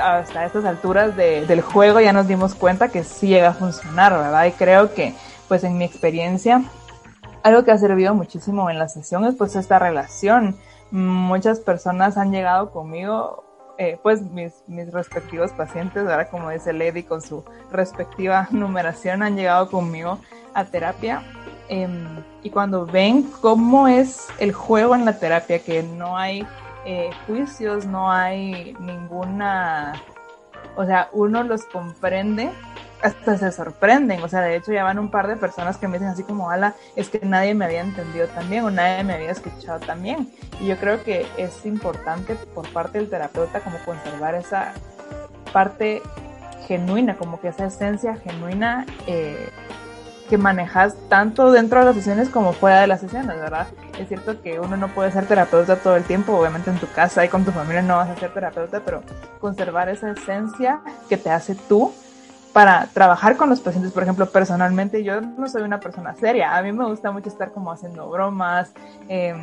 hasta 0.02 0.46
estas 0.46 0.66
alturas 0.66 1.16
de, 1.16 1.46
del 1.46 1.62
juego 1.62 2.00
ya 2.00 2.14
nos 2.14 2.28
dimos 2.28 2.56
cuenta 2.56 2.90
que 2.90 3.04
sí 3.04 3.28
llega 3.28 3.50
a 3.50 3.54
funcionar, 3.54 4.14
¿verdad? 4.14 4.46
Y 4.46 4.52
creo 4.52 4.94
que, 4.94 5.14
pues 5.48 5.64
en 5.64 5.78
mi 5.78 5.86
experiencia, 5.86 6.64
algo 7.44 7.64
que 7.64 7.72
ha 7.72 7.78
servido 7.78 8.14
muchísimo 8.14 8.70
en 8.70 8.80
las 8.80 8.94
sesiones, 8.94 9.36
pues 9.38 9.56
esta 9.56 9.80
relación. 9.80 10.56
Muchas 10.92 11.60
personas 11.60 12.18
han 12.18 12.32
llegado 12.32 12.72
conmigo, 12.72 13.44
eh, 13.78 13.98
pues 14.04 14.22
mis, 14.22 14.54
mis 14.68 14.92
respectivos 14.92 15.52
pacientes, 15.52 16.04
ahora 16.04 16.30
como 16.30 16.50
dice 16.50 16.74
Lady 16.74 17.04
con 17.04 17.22
su 17.22 17.44
respectiva 17.72 18.48
numeración, 18.52 19.24
han 19.24 19.36
llegado 19.36 19.70
conmigo 19.70 20.20
a 20.54 20.66
terapia. 20.66 21.24
eh, 21.70 21.88
y 22.44 22.50
cuando 22.50 22.86
ven 22.86 23.30
cómo 23.40 23.88
es 23.88 24.28
el 24.40 24.52
juego 24.52 24.96
en 24.96 25.06
la 25.06 25.20
terapia, 25.20 25.60
que 25.60 25.84
no 25.84 26.18
hay 26.18 26.46
eh, 26.86 27.12
juicios, 27.28 27.86
no 27.86 28.12
hay 28.12 28.76
ninguna, 28.80 29.94
o 30.76 30.86
sea, 30.86 31.10
uno 31.14 31.44
los 31.44 31.66
comprende, 31.66 32.52
hasta 33.02 33.38
se 33.38 33.52
sorprenden, 33.52 34.22
o 34.22 34.28
sea, 34.28 34.42
de 34.42 34.56
hecho 34.56 34.72
ya 34.72 34.84
van 34.84 35.00
un 35.00 35.10
par 35.10 35.28
de 35.28 35.36
personas 35.36 35.78
que 35.78 35.88
me 35.88 35.98
dicen 35.98 36.10
así 36.10 36.24
como, 36.24 36.50
ala, 36.50 36.76
es 36.96 37.10
que 37.10 37.20
nadie 37.26 37.54
me 37.54 37.66
había 37.66 37.82
entendido 37.82 38.28
también 38.28 38.64
o 38.64 38.72
nadie 38.72 39.04
me 39.04 39.14
había 39.14 39.32
escuchado 39.32 39.80
también. 39.80 40.32
Y 40.60 40.68
yo 40.68 40.78
creo 40.78 41.04
que 41.04 41.26
es 41.38 41.66
importante 41.66 42.36
por 42.36 42.72
parte 42.72 43.00
del 43.00 43.10
terapeuta 43.10 43.62
como 43.62 43.78
conservar 43.84 44.36
esa 44.36 44.74
parte 45.52 46.02
genuina, 46.68 47.18
como 47.18 47.42
que 47.42 47.50
esa 47.50 47.66
esencia 47.66 48.16
genuina 48.18 48.86
eh, 49.08 49.50
que 50.32 50.38
manejas 50.38 50.96
tanto 51.10 51.52
dentro 51.52 51.80
de 51.80 51.88
las 51.88 51.96
sesiones 51.96 52.30
como 52.30 52.54
fuera 52.54 52.80
de 52.80 52.88
las 52.88 53.02
sesiones, 53.02 53.38
¿verdad? 53.38 53.68
Es 54.00 54.08
cierto 54.08 54.42
que 54.42 54.62
uno 54.62 54.78
no 54.78 54.88
puede 54.88 55.12
ser 55.12 55.26
terapeuta 55.26 55.76
todo 55.76 55.98
el 55.98 56.06
tiempo, 56.06 56.32
obviamente 56.32 56.70
en 56.70 56.78
tu 56.78 56.88
casa 56.90 57.26
y 57.26 57.28
con 57.28 57.44
tu 57.44 57.52
familia 57.52 57.82
no 57.82 57.98
vas 57.98 58.10
a 58.10 58.16
ser 58.16 58.34
terapeuta, 58.34 58.80
pero 58.80 59.04
conservar 59.42 59.90
esa 59.90 60.12
esencia 60.12 60.80
que 61.10 61.18
te 61.18 61.30
hace 61.30 61.54
tú 61.54 61.92
para 62.54 62.88
trabajar 62.94 63.38
con 63.38 63.50
los 63.50 63.60
pacientes, 63.60 63.92
por 63.92 64.04
ejemplo, 64.04 64.30
personalmente 64.30 65.04
yo 65.04 65.22
no 65.22 65.48
soy 65.48 65.62
una 65.62 65.80
persona 65.80 66.16
seria, 66.16 66.56
a 66.56 66.62
mí 66.62 66.72
me 66.72 66.86
gusta 66.86 67.12
mucho 67.12 67.30
estar 67.30 67.52
como 67.52 67.72
haciendo 67.72 68.10
bromas, 68.10 68.72
eh, 69.08 69.34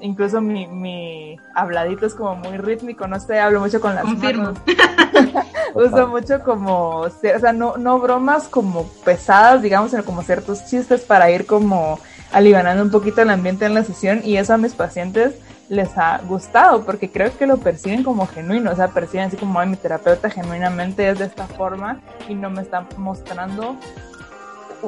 incluso 0.00 0.40
mi, 0.40 0.66
mi 0.66 1.38
habladito 1.54 2.06
es 2.06 2.14
como 2.14 2.36
muy 2.36 2.58
rítmico, 2.58 3.06
no 3.06 3.20
sé, 3.20 3.38
hablo 3.38 3.60
mucho 3.60 3.80
con 3.80 3.94
las 3.94 4.04
Confirmo. 4.04 4.44
manos. 4.44 4.58
Uso 5.74 6.08
mucho 6.08 6.40
como, 6.42 7.00
o 7.00 7.10
sea, 7.10 7.52
no, 7.52 7.76
no 7.76 7.98
bromas 7.98 8.48
como 8.48 8.84
pesadas, 9.04 9.62
digamos, 9.62 9.90
sino 9.90 10.04
como 10.04 10.22
ciertos 10.22 10.66
chistes 10.66 11.02
para 11.02 11.30
ir 11.30 11.46
como 11.46 11.98
alivianando 12.32 12.82
un 12.82 12.90
poquito 12.90 13.22
el 13.22 13.30
ambiente 13.30 13.66
en 13.66 13.74
la 13.74 13.84
sesión 13.84 14.20
y 14.24 14.36
eso 14.36 14.54
a 14.54 14.58
mis 14.58 14.74
pacientes 14.74 15.34
les 15.68 15.96
ha 15.98 16.18
gustado 16.18 16.84
porque 16.84 17.10
creo 17.10 17.36
que 17.36 17.46
lo 17.46 17.58
perciben 17.58 18.02
como 18.02 18.26
genuino, 18.26 18.70
o 18.70 18.76
sea, 18.76 18.88
perciben 18.88 19.26
así 19.26 19.36
como, 19.36 19.58
ay, 19.58 19.68
mi 19.68 19.76
terapeuta 19.76 20.30
genuinamente 20.30 21.08
es 21.08 21.18
de 21.18 21.26
esta 21.26 21.46
forma 21.46 22.00
y 22.28 22.34
no 22.34 22.50
me 22.50 22.62
está 22.62 22.86
mostrando 22.96 23.76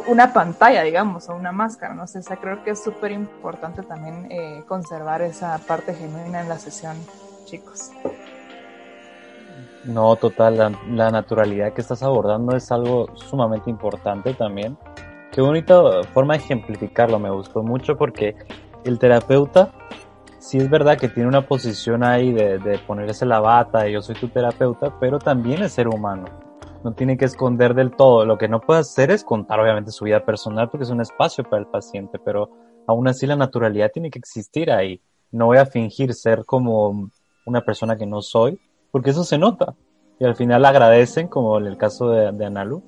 una 0.06 0.32
pantalla, 0.32 0.82
digamos, 0.82 1.28
o 1.28 1.34
una 1.34 1.52
máscara, 1.52 1.94
no 1.94 2.04
o 2.04 2.06
sea, 2.06 2.36
creo 2.36 2.62
que 2.62 2.70
es 2.70 2.82
súper 2.82 3.10
importante 3.12 3.82
también 3.82 4.26
eh, 4.30 4.62
conservar 4.68 5.22
esa 5.22 5.58
parte 5.66 5.94
genuina 5.94 6.40
en 6.40 6.48
la 6.48 6.58
sesión, 6.58 6.96
chicos. 7.44 7.90
No, 9.84 10.14
total, 10.16 10.58
la, 10.58 10.72
la 10.90 11.10
naturalidad 11.10 11.72
que 11.72 11.80
estás 11.80 12.02
abordando 12.02 12.54
es 12.56 12.70
algo 12.70 13.08
sumamente 13.16 13.70
importante 13.70 14.34
también. 14.34 14.76
Qué 15.32 15.40
bonita 15.40 16.02
forma 16.12 16.34
de 16.34 16.40
ejemplificarlo, 16.40 17.18
me 17.18 17.30
gustó 17.30 17.62
mucho 17.62 17.96
porque 17.96 18.36
el 18.84 18.98
terapeuta, 18.98 19.70
sí 20.38 20.58
es 20.58 20.70
verdad 20.70 20.98
que 20.98 21.08
tiene 21.08 21.28
una 21.28 21.46
posición 21.46 22.02
ahí 22.04 22.32
de, 22.32 22.58
de 22.58 22.78
ponerse 22.78 23.26
la 23.26 23.40
bata, 23.40 23.82
de 23.82 23.92
yo 23.92 24.02
soy 24.02 24.14
tu 24.14 24.28
terapeuta, 24.28 24.98
pero 25.00 25.18
también 25.18 25.62
es 25.62 25.72
ser 25.72 25.88
humano. 25.88 26.26
No 26.84 26.92
tiene 26.92 27.16
que 27.16 27.24
esconder 27.24 27.74
del 27.74 27.90
todo. 27.90 28.24
Lo 28.24 28.38
que 28.38 28.48
no 28.48 28.60
puede 28.60 28.80
hacer 28.80 29.10
es 29.10 29.24
contar 29.24 29.58
obviamente 29.60 29.90
su 29.90 30.04
vida 30.04 30.24
personal 30.24 30.70
porque 30.70 30.84
es 30.84 30.90
un 30.90 31.00
espacio 31.00 31.44
para 31.44 31.60
el 31.60 31.66
paciente, 31.66 32.18
pero 32.24 32.50
aún 32.86 33.08
así 33.08 33.26
la 33.26 33.36
naturalidad 33.36 33.90
tiene 33.92 34.10
que 34.10 34.18
existir 34.18 34.70
ahí. 34.70 35.00
No 35.32 35.46
voy 35.46 35.58
a 35.58 35.66
fingir 35.66 36.14
ser 36.14 36.44
como 36.44 37.10
una 37.44 37.62
persona 37.62 37.96
que 37.96 38.06
no 38.06 38.22
soy, 38.22 38.60
porque 38.90 39.10
eso 39.10 39.24
se 39.24 39.38
nota. 39.38 39.74
Y 40.20 40.24
al 40.24 40.36
final 40.36 40.64
agradecen, 40.64 41.28
como 41.28 41.58
en 41.58 41.66
el 41.66 41.76
caso 41.76 42.10
de, 42.10 42.32
de 42.32 42.46
Analu, 42.46 42.82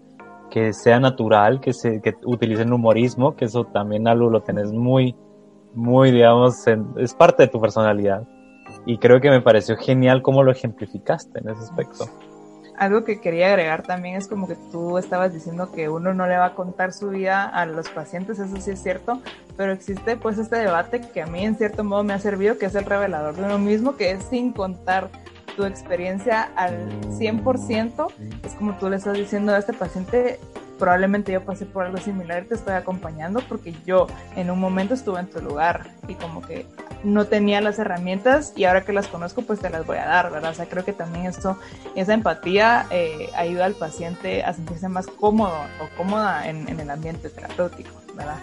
que 0.50 0.72
sea 0.72 0.98
natural, 0.98 1.60
que 1.60 1.72
se 1.72 2.00
que 2.00 2.14
utilicen 2.24 2.72
humorismo, 2.72 3.36
que 3.36 3.44
eso 3.44 3.64
también 3.64 4.08
Analu 4.08 4.30
lo 4.30 4.42
tenés 4.42 4.72
muy, 4.72 5.14
muy, 5.74 6.10
digamos, 6.10 6.66
en- 6.66 6.86
es 6.96 7.14
parte 7.14 7.44
de 7.44 7.48
tu 7.48 7.60
personalidad. 7.60 8.22
Y 8.86 8.98
creo 8.98 9.20
que 9.20 9.30
me 9.30 9.40
pareció 9.40 9.76
genial 9.76 10.22
cómo 10.22 10.42
lo 10.42 10.52
ejemplificaste 10.52 11.40
en 11.40 11.48
ese 11.50 11.60
aspecto. 11.62 12.06
Algo 12.78 13.04
que 13.04 13.20
quería 13.20 13.48
agregar 13.48 13.82
también 13.82 14.16
es 14.16 14.26
como 14.26 14.48
que 14.48 14.56
tú 14.72 14.96
estabas 14.96 15.34
diciendo 15.34 15.70
que 15.70 15.90
uno 15.90 16.14
no 16.14 16.26
le 16.26 16.38
va 16.38 16.46
a 16.46 16.54
contar 16.54 16.94
su 16.94 17.10
vida 17.10 17.44
a 17.44 17.66
los 17.66 17.90
pacientes, 17.90 18.38
eso 18.38 18.56
sí 18.56 18.70
es 18.70 18.82
cierto, 18.82 19.20
pero 19.58 19.72
existe 19.72 20.16
pues 20.16 20.38
este 20.38 20.56
debate 20.56 21.02
que 21.12 21.20
a 21.20 21.26
mí 21.26 21.44
en 21.44 21.56
cierto 21.56 21.84
modo 21.84 22.04
me 22.04 22.14
ha 22.14 22.18
servido, 22.18 22.56
que 22.56 22.66
es 22.66 22.74
el 22.74 22.86
revelador 22.86 23.34
de 23.34 23.44
uno 23.44 23.58
mismo, 23.58 23.96
que 23.96 24.12
es 24.12 24.24
sin 24.24 24.52
contar 24.52 25.10
tu 25.56 25.64
experiencia 25.66 26.50
al 26.56 26.88
100%, 27.10 28.06
es 28.44 28.54
como 28.54 28.74
tú 28.78 28.88
le 28.88 28.96
estás 28.96 29.14
diciendo 29.18 29.52
a 29.52 29.58
este 29.58 29.74
paciente, 29.74 30.40
probablemente 30.80 31.30
yo 31.30 31.44
pasé 31.44 31.66
por 31.66 31.84
algo 31.84 31.98
similar 31.98 32.42
y 32.42 32.48
te 32.48 32.54
estoy 32.54 32.72
acompañando 32.72 33.40
porque 33.48 33.74
yo 33.86 34.08
en 34.34 34.50
un 34.50 34.58
momento 34.58 34.94
estuve 34.94 35.20
en 35.20 35.28
tu 35.28 35.40
lugar 35.40 35.90
y 36.08 36.14
como 36.14 36.40
que 36.40 36.66
no 37.04 37.26
tenía 37.26 37.60
las 37.60 37.78
herramientas 37.78 38.52
y 38.56 38.64
ahora 38.64 38.82
que 38.84 38.92
las 38.92 39.06
conozco 39.06 39.42
pues 39.42 39.60
te 39.60 39.70
las 39.70 39.86
voy 39.86 39.98
a 39.98 40.06
dar, 40.06 40.30
¿verdad? 40.32 40.50
O 40.50 40.54
sea, 40.54 40.66
creo 40.66 40.84
que 40.84 40.92
también 40.92 41.26
esto, 41.26 41.58
esa 41.94 42.14
empatía 42.14 42.86
eh, 42.90 43.28
ayuda 43.36 43.66
al 43.66 43.74
paciente 43.74 44.42
a 44.42 44.52
sentirse 44.54 44.88
más 44.88 45.06
cómodo 45.06 45.54
o 45.80 45.96
cómoda 45.96 46.48
en, 46.48 46.68
el 46.68 46.90
ambiente 46.90 47.28
terapéutico, 47.28 47.90
¿verdad? 48.16 48.38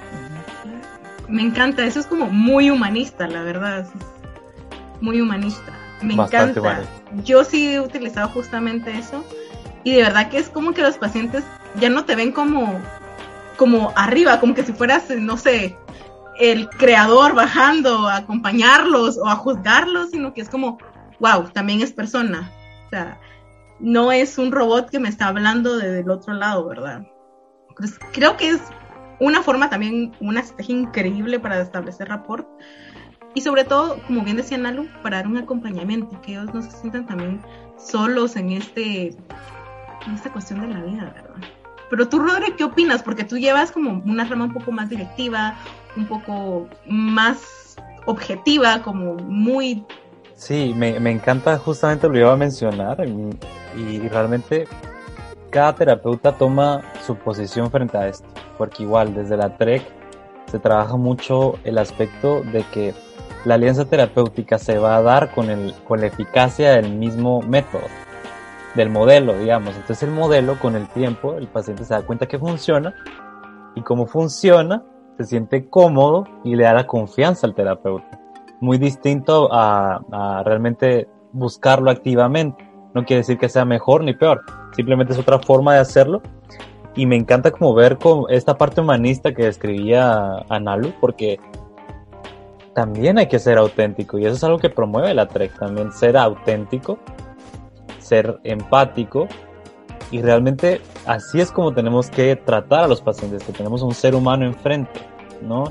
Me 1.27 1.41
encanta, 1.41 1.83
eso 1.83 1.99
es 1.99 2.05
como 2.05 2.27
muy 2.27 2.69
humanista, 2.69 3.27
la 3.27 3.41
verdad, 3.41 3.87
muy 5.01 5.19
humanista. 5.19 5.73
Me 6.01 6.13
encanta. 6.13 6.83
Yo 7.23 7.43
sí 7.43 7.73
he 7.73 7.79
utilizado 7.79 8.29
justamente 8.29 8.95
eso 8.95 9.25
y 9.83 9.95
de 9.95 10.03
verdad 10.03 10.29
que 10.29 10.37
es 10.37 10.49
como 10.49 10.73
que 10.73 10.83
los 10.83 10.97
pacientes 10.97 11.43
ya 11.79 11.89
no 11.89 12.05
te 12.05 12.15
ven 12.15 12.31
como 12.31 12.81
como 13.57 13.91
arriba, 13.95 14.39
como 14.39 14.53
que 14.53 14.63
si 14.63 14.71
fueras, 14.71 15.09
no 15.09 15.35
sé, 15.35 15.75
el 16.39 16.69
creador 16.69 17.33
bajando 17.33 18.07
a 18.07 18.17
acompañarlos 18.17 19.17
o 19.17 19.27
a 19.27 19.35
juzgarlos, 19.35 20.11
sino 20.11 20.33
que 20.33 20.41
es 20.41 20.49
como, 20.49 20.77
wow, 21.19 21.49
también 21.51 21.81
es 21.81 21.91
persona. 21.91 22.51
O 22.85 22.89
sea, 22.89 23.19
no 23.79 24.11
es 24.11 24.37
un 24.37 24.51
robot 24.51 24.89
que 24.89 24.99
me 24.99 25.09
está 25.09 25.27
hablando 25.27 25.77
desde 25.77 25.99
el 26.01 26.09
otro 26.09 26.33
lado, 26.33 26.67
¿verdad? 26.67 27.05
Pues 27.75 27.99
creo 28.13 28.37
que 28.37 28.49
es 28.51 28.61
una 29.19 29.41
forma 29.41 29.69
también, 29.69 30.15
una 30.19 30.41
estrategia 30.41 30.75
increíble 30.75 31.39
para 31.39 31.59
establecer 31.59 32.07
rapport. 32.07 32.47
Y 33.33 33.41
sobre 33.41 33.65
todo, 33.65 33.99
como 34.07 34.23
bien 34.23 34.37
decía 34.37 34.57
Nalu, 34.57 34.87
para 35.01 35.17
dar 35.17 35.27
un 35.27 35.37
acompañamiento, 35.37 36.21
que 36.21 36.31
ellos 36.33 36.53
no 36.53 36.61
se 36.61 36.71
sientan 36.71 37.05
también 37.05 37.41
solos 37.77 38.35
en 38.35 38.51
este 38.51 39.15
en 40.05 40.13
esta 40.13 40.31
cuestión 40.31 40.61
de 40.61 40.67
la 40.67 40.81
vida, 40.81 41.11
¿verdad? 41.13 41.56
Pero 41.89 42.09
tú, 42.09 42.19
Rodri, 42.19 42.53
¿qué 42.57 42.63
opinas? 42.63 43.01
Porque 43.01 43.23
tú 43.23 43.37
llevas 43.37 43.71
como 43.71 44.01
una 44.05 44.25
rama 44.25 44.45
un 44.45 44.53
poco 44.53 44.71
más 44.71 44.89
directiva, 44.89 45.55
un 45.95 46.05
poco 46.05 46.67
más 46.85 47.75
objetiva, 48.05 48.81
como 48.81 49.15
muy... 49.15 49.85
Sí, 50.35 50.73
me, 50.75 50.99
me 50.99 51.11
encanta, 51.11 51.57
justamente 51.57 52.07
lo 52.07 52.17
iba 52.17 52.31
a 52.31 52.37
mencionar 52.37 53.03
y, 53.75 53.99
realmente 54.09 54.67
cada 55.49 55.73
terapeuta 55.73 56.31
toma 56.33 56.81
su 57.05 57.15
posición 57.15 57.71
frente 57.71 57.97
a 57.97 58.07
esto, 58.07 58.27
porque 58.57 58.83
igual 58.83 59.13
desde 59.13 59.37
la 59.37 59.57
TREC 59.57 59.83
se 60.51 60.59
trabaja 60.59 60.95
mucho 60.95 61.57
el 61.63 61.77
aspecto 61.77 62.41
de 62.41 62.63
que 62.71 62.93
la 63.45 63.55
alianza 63.55 63.85
terapéutica 63.85 64.59
se 64.59 64.77
va 64.77 64.97
a 64.97 65.01
dar 65.01 65.31
con, 65.31 65.49
el, 65.49 65.73
con 65.85 66.01
la 66.01 66.07
eficacia 66.07 66.71
del 66.71 66.93
mismo 66.93 67.41
método, 67.41 67.87
del 68.77 68.89
modelo, 68.89 69.37
digamos. 69.37 69.75
Entonces 69.75 70.03
el 70.03 70.11
modelo 70.11 70.57
con 70.59 70.75
el 70.75 70.87
tiempo, 70.87 71.33
el 71.33 71.47
paciente 71.47 71.83
se 71.83 71.93
da 71.93 72.03
cuenta 72.03 72.27
que 72.27 72.39
funciona 72.39 72.95
y 73.75 73.81
como 73.81 74.05
funciona, 74.05 74.83
se 75.17 75.25
siente 75.25 75.67
cómodo 75.67 76.25
y 76.43 76.55
le 76.55 76.63
da 76.63 76.73
la 76.73 76.87
confianza 76.87 77.45
al 77.45 77.55
terapeuta. 77.55 78.19
Muy 78.61 78.77
distinto 78.77 79.49
a, 79.51 80.43
realmente 80.45 81.09
buscarlo 81.33 81.91
activamente. 81.91 82.65
No 82.93 83.03
quiere 83.03 83.21
decir 83.21 83.37
que 83.37 83.49
sea 83.49 83.65
mejor 83.65 84.03
ni 84.03 84.13
peor, 84.13 84.41
simplemente 84.75 85.13
es 85.13 85.19
otra 85.19 85.39
forma 85.39 85.73
de 85.73 85.79
hacerlo. 85.79 86.21
Y 86.95 87.05
me 87.05 87.15
encanta 87.15 87.51
como 87.51 87.75
ver 87.75 87.97
con 87.97 88.23
esta 88.29 88.57
parte 88.57 88.81
humanista 88.81 89.33
que 89.33 89.43
describía 89.43 90.43
Analu, 90.49 90.93
porque 90.99 91.39
también 92.73 93.19
hay 93.19 93.27
que 93.27 93.37
ser 93.37 93.57
auténtico 93.57 94.17
y 94.17 94.25
eso 94.25 94.35
es 94.35 94.43
algo 94.43 94.59
que 94.59 94.69
promueve 94.69 95.13
la 95.13 95.27
TREC 95.27 95.57
también, 95.57 95.91
ser 95.91 96.17
auténtico, 96.17 96.99
ser 98.07 98.39
empático 98.43 99.27
y 100.11 100.21
realmente 100.21 100.81
así 101.05 101.41
es 101.41 101.51
como 101.51 101.73
tenemos 101.73 102.09
que 102.09 102.35
tratar 102.35 102.85
a 102.85 102.87
los 102.87 103.01
pacientes, 103.01 103.43
que 103.43 103.51
tenemos 103.51 103.81
un 103.81 103.93
ser 103.93 104.15
humano 104.15 104.45
enfrente, 104.45 105.01
¿no? 105.41 105.65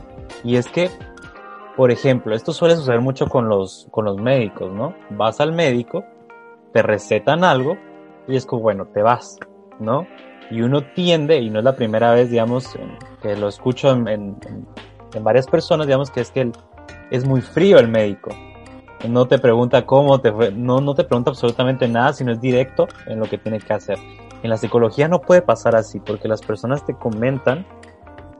Y 0.44 0.56
es 0.56 0.68
que, 0.68 0.90
por 1.76 1.90
ejemplo, 1.90 2.34
esto 2.34 2.52
suele 2.52 2.76
suceder 2.76 3.00
mucho 3.00 3.26
con 3.26 3.48
los, 3.48 3.88
con 3.90 4.04
los 4.04 4.18
médicos, 4.18 4.72
¿no? 4.72 4.94
Vas 5.10 5.40
al 5.40 5.52
médico, 5.52 6.04
te 6.72 6.82
recetan 6.82 7.44
algo 7.44 7.76
y 8.28 8.36
es 8.36 8.44
como, 8.44 8.62
bueno, 8.62 8.86
te 8.86 9.02
vas, 9.02 9.38
¿no? 9.78 10.06
Y 10.50 10.60
uno 10.60 10.82
tiende, 10.94 11.38
y 11.38 11.50
no 11.50 11.60
es 11.60 11.64
la 11.64 11.74
primera 11.74 12.12
vez, 12.12 12.30
digamos, 12.30 12.76
que 13.22 13.36
lo 13.36 13.48
escucho 13.48 13.90
en, 13.90 14.06
en, 14.06 15.24
varias 15.24 15.46
personas, 15.46 15.86
digamos, 15.86 16.10
que 16.10 16.20
es 16.20 16.30
que 16.30 16.52
es 17.10 17.24
muy 17.24 17.40
frío 17.40 17.78
el 17.78 17.88
médico, 17.88 18.30
no 19.08 19.26
te 19.26 19.38
pregunta 19.38 19.86
cómo 19.86 20.20
te 20.20 20.32
fue, 20.32 20.52
no, 20.52 20.80
no 20.80 20.94
te 20.94 21.04
pregunta 21.04 21.30
absolutamente 21.30 21.88
nada, 21.88 22.12
sino 22.12 22.32
es 22.32 22.40
directo 22.40 22.86
en 23.06 23.18
lo 23.18 23.26
que 23.26 23.38
tiene 23.38 23.58
que 23.58 23.72
hacer. 23.72 23.98
En 24.42 24.50
la 24.50 24.56
psicología 24.56 25.08
no 25.08 25.20
puede 25.20 25.42
pasar 25.42 25.76
así, 25.76 26.00
porque 26.00 26.28
las 26.28 26.42
personas 26.42 26.84
te 26.84 26.94
comentan 26.94 27.66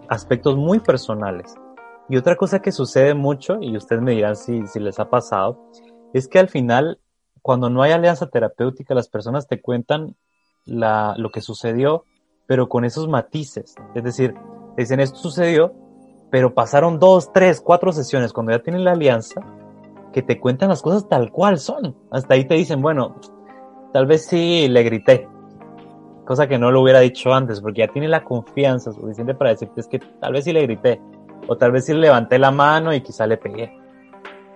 aspectos 0.09 0.57
muy 0.57 0.81
personales. 0.81 1.55
Y 2.09 2.17
otra 2.17 2.37
cosa 2.37 2.61
que 2.61 2.71
sucede 2.71 3.14
mucho, 3.14 3.59
y 3.61 3.77
ustedes 3.77 4.03
me 4.03 4.12
dirán 4.12 4.37
si, 4.37 4.67
si 4.67 4.79
les 4.79 5.01
ha 5.01 5.11
pasado, 5.11 5.59
es 6.12 6.29
que 6.29 6.38
al 6.38 6.49
final, 6.49 7.01
cuando 7.43 7.69
no 7.71 7.83
hay 7.83 7.93
alianza 7.93 8.29
terapéutica, 8.29 8.95
las 8.95 9.09
personas 9.09 9.49
te 9.49 9.61
cuentan 9.61 10.14
lo 10.67 11.31
que 11.31 11.41
sucedió, 11.41 12.05
pero 12.47 12.69
con 12.69 12.85
esos 12.85 13.09
matices. 13.09 13.75
Es 13.95 14.05
decir, 14.05 14.35
dicen 14.77 15.01
esto 15.01 15.19
sucedió, 15.19 15.75
pero 16.31 16.55
pasaron 16.55 16.99
dos, 16.99 17.33
tres, 17.33 17.61
cuatro 17.61 17.93
sesiones. 17.93 18.33
Cuando 18.33 18.53
ya 18.53 18.62
tienen 18.62 18.85
la 18.85 18.93
alianza, 18.93 19.41
que 20.17 20.23
te 20.23 20.41
cuentan 20.41 20.71
las 20.71 20.81
cosas 20.81 21.07
tal 21.11 21.31
cual 21.31 21.59
son. 21.59 21.95
Hasta 22.11 22.33
ahí 22.33 22.47
te 22.47 22.55
dicen, 22.55 22.81
bueno, 22.81 23.17
tal 23.93 24.07
vez 24.07 24.25
sí 24.25 24.67
le 24.67 24.83
grité, 24.83 25.29
cosa 26.25 26.47
que 26.47 26.59
no 26.59 26.71
lo 26.71 26.81
hubiera 26.81 27.01
dicho 27.01 27.35
antes, 27.35 27.61
porque 27.61 27.81
ya 27.81 27.89
tiene 27.89 28.09
la 28.09 28.25
confianza 28.25 28.93
suficiente 28.93 29.35
para 29.35 29.51
decirte 29.51 29.79
es 29.79 29.87
que 29.87 29.99
tal 29.99 30.33
vez 30.33 30.45
sí 30.45 30.55
le 30.55 30.63
grité, 30.63 31.03
o 31.47 31.59
tal 31.59 31.71
vez 31.71 31.85
sí 31.85 31.93
le 31.93 32.01
levanté 32.01 32.39
la 32.39 32.51
mano 32.51 32.95
y 32.95 33.03
quizá 33.03 33.27
le 33.27 33.37
pegué. 33.37 33.79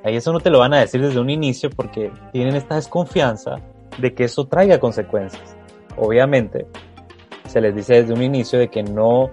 Ahí 0.03 0.16
eso 0.16 0.33
no 0.33 0.40
te 0.40 0.49
lo 0.49 0.61
van 0.61 0.73
a 0.73 0.81
decir 0.81 1.03
desde 1.03 1.20
un 1.20 1.29
inicio 1.29 1.68
porque 1.68 2.11
tienen 2.33 2.57
esta 2.57 2.77
desconfianza 2.77 3.57
de 3.99 4.14
que 4.14 4.25
eso 4.25 4.46
traiga 4.46 4.81
consecuencias. 4.81 5.59
Obviamente, 5.99 6.68
se 7.49 7.61
les 7.61 7.75
dice 7.75 7.96
desde 7.96 8.14
un 8.14 8.23
inicio 8.23 8.59
de 8.59 8.68
que 8.68 8.83
no 8.83 9.29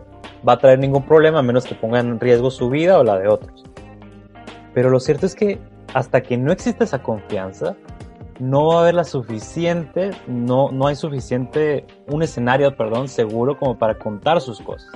va 0.45 0.53
a 0.53 0.59
traer 0.59 0.79
ningún 0.79 1.03
problema 1.03 1.39
a 1.39 1.41
menos 1.41 1.63
que 1.63 1.75
pongan 1.75 2.07
en 2.07 2.19
riesgo 2.19 2.51
su 2.51 2.69
vida 2.69 2.99
o 2.99 3.05
la 3.05 3.17
de 3.17 3.29
otros. 3.29 3.63
Pero 4.73 4.89
lo 4.89 4.99
cierto 4.99 5.25
es 5.25 5.33
que 5.33 5.57
hasta 5.97 6.21
que 6.21 6.37
no 6.37 6.51
existe 6.51 6.83
esa 6.83 7.01
confianza, 7.01 7.75
no 8.39 8.67
va 8.67 8.75
a 8.75 8.81
haber 8.81 8.93
la 8.93 9.03
suficiente, 9.03 10.11
no, 10.27 10.71
no 10.71 10.85
hay 10.85 10.95
suficiente, 10.95 11.87
un 12.05 12.21
escenario, 12.21 12.77
perdón, 12.77 13.07
seguro 13.07 13.57
como 13.57 13.79
para 13.79 13.97
contar 13.97 14.39
sus 14.39 14.61
cosas. 14.61 14.91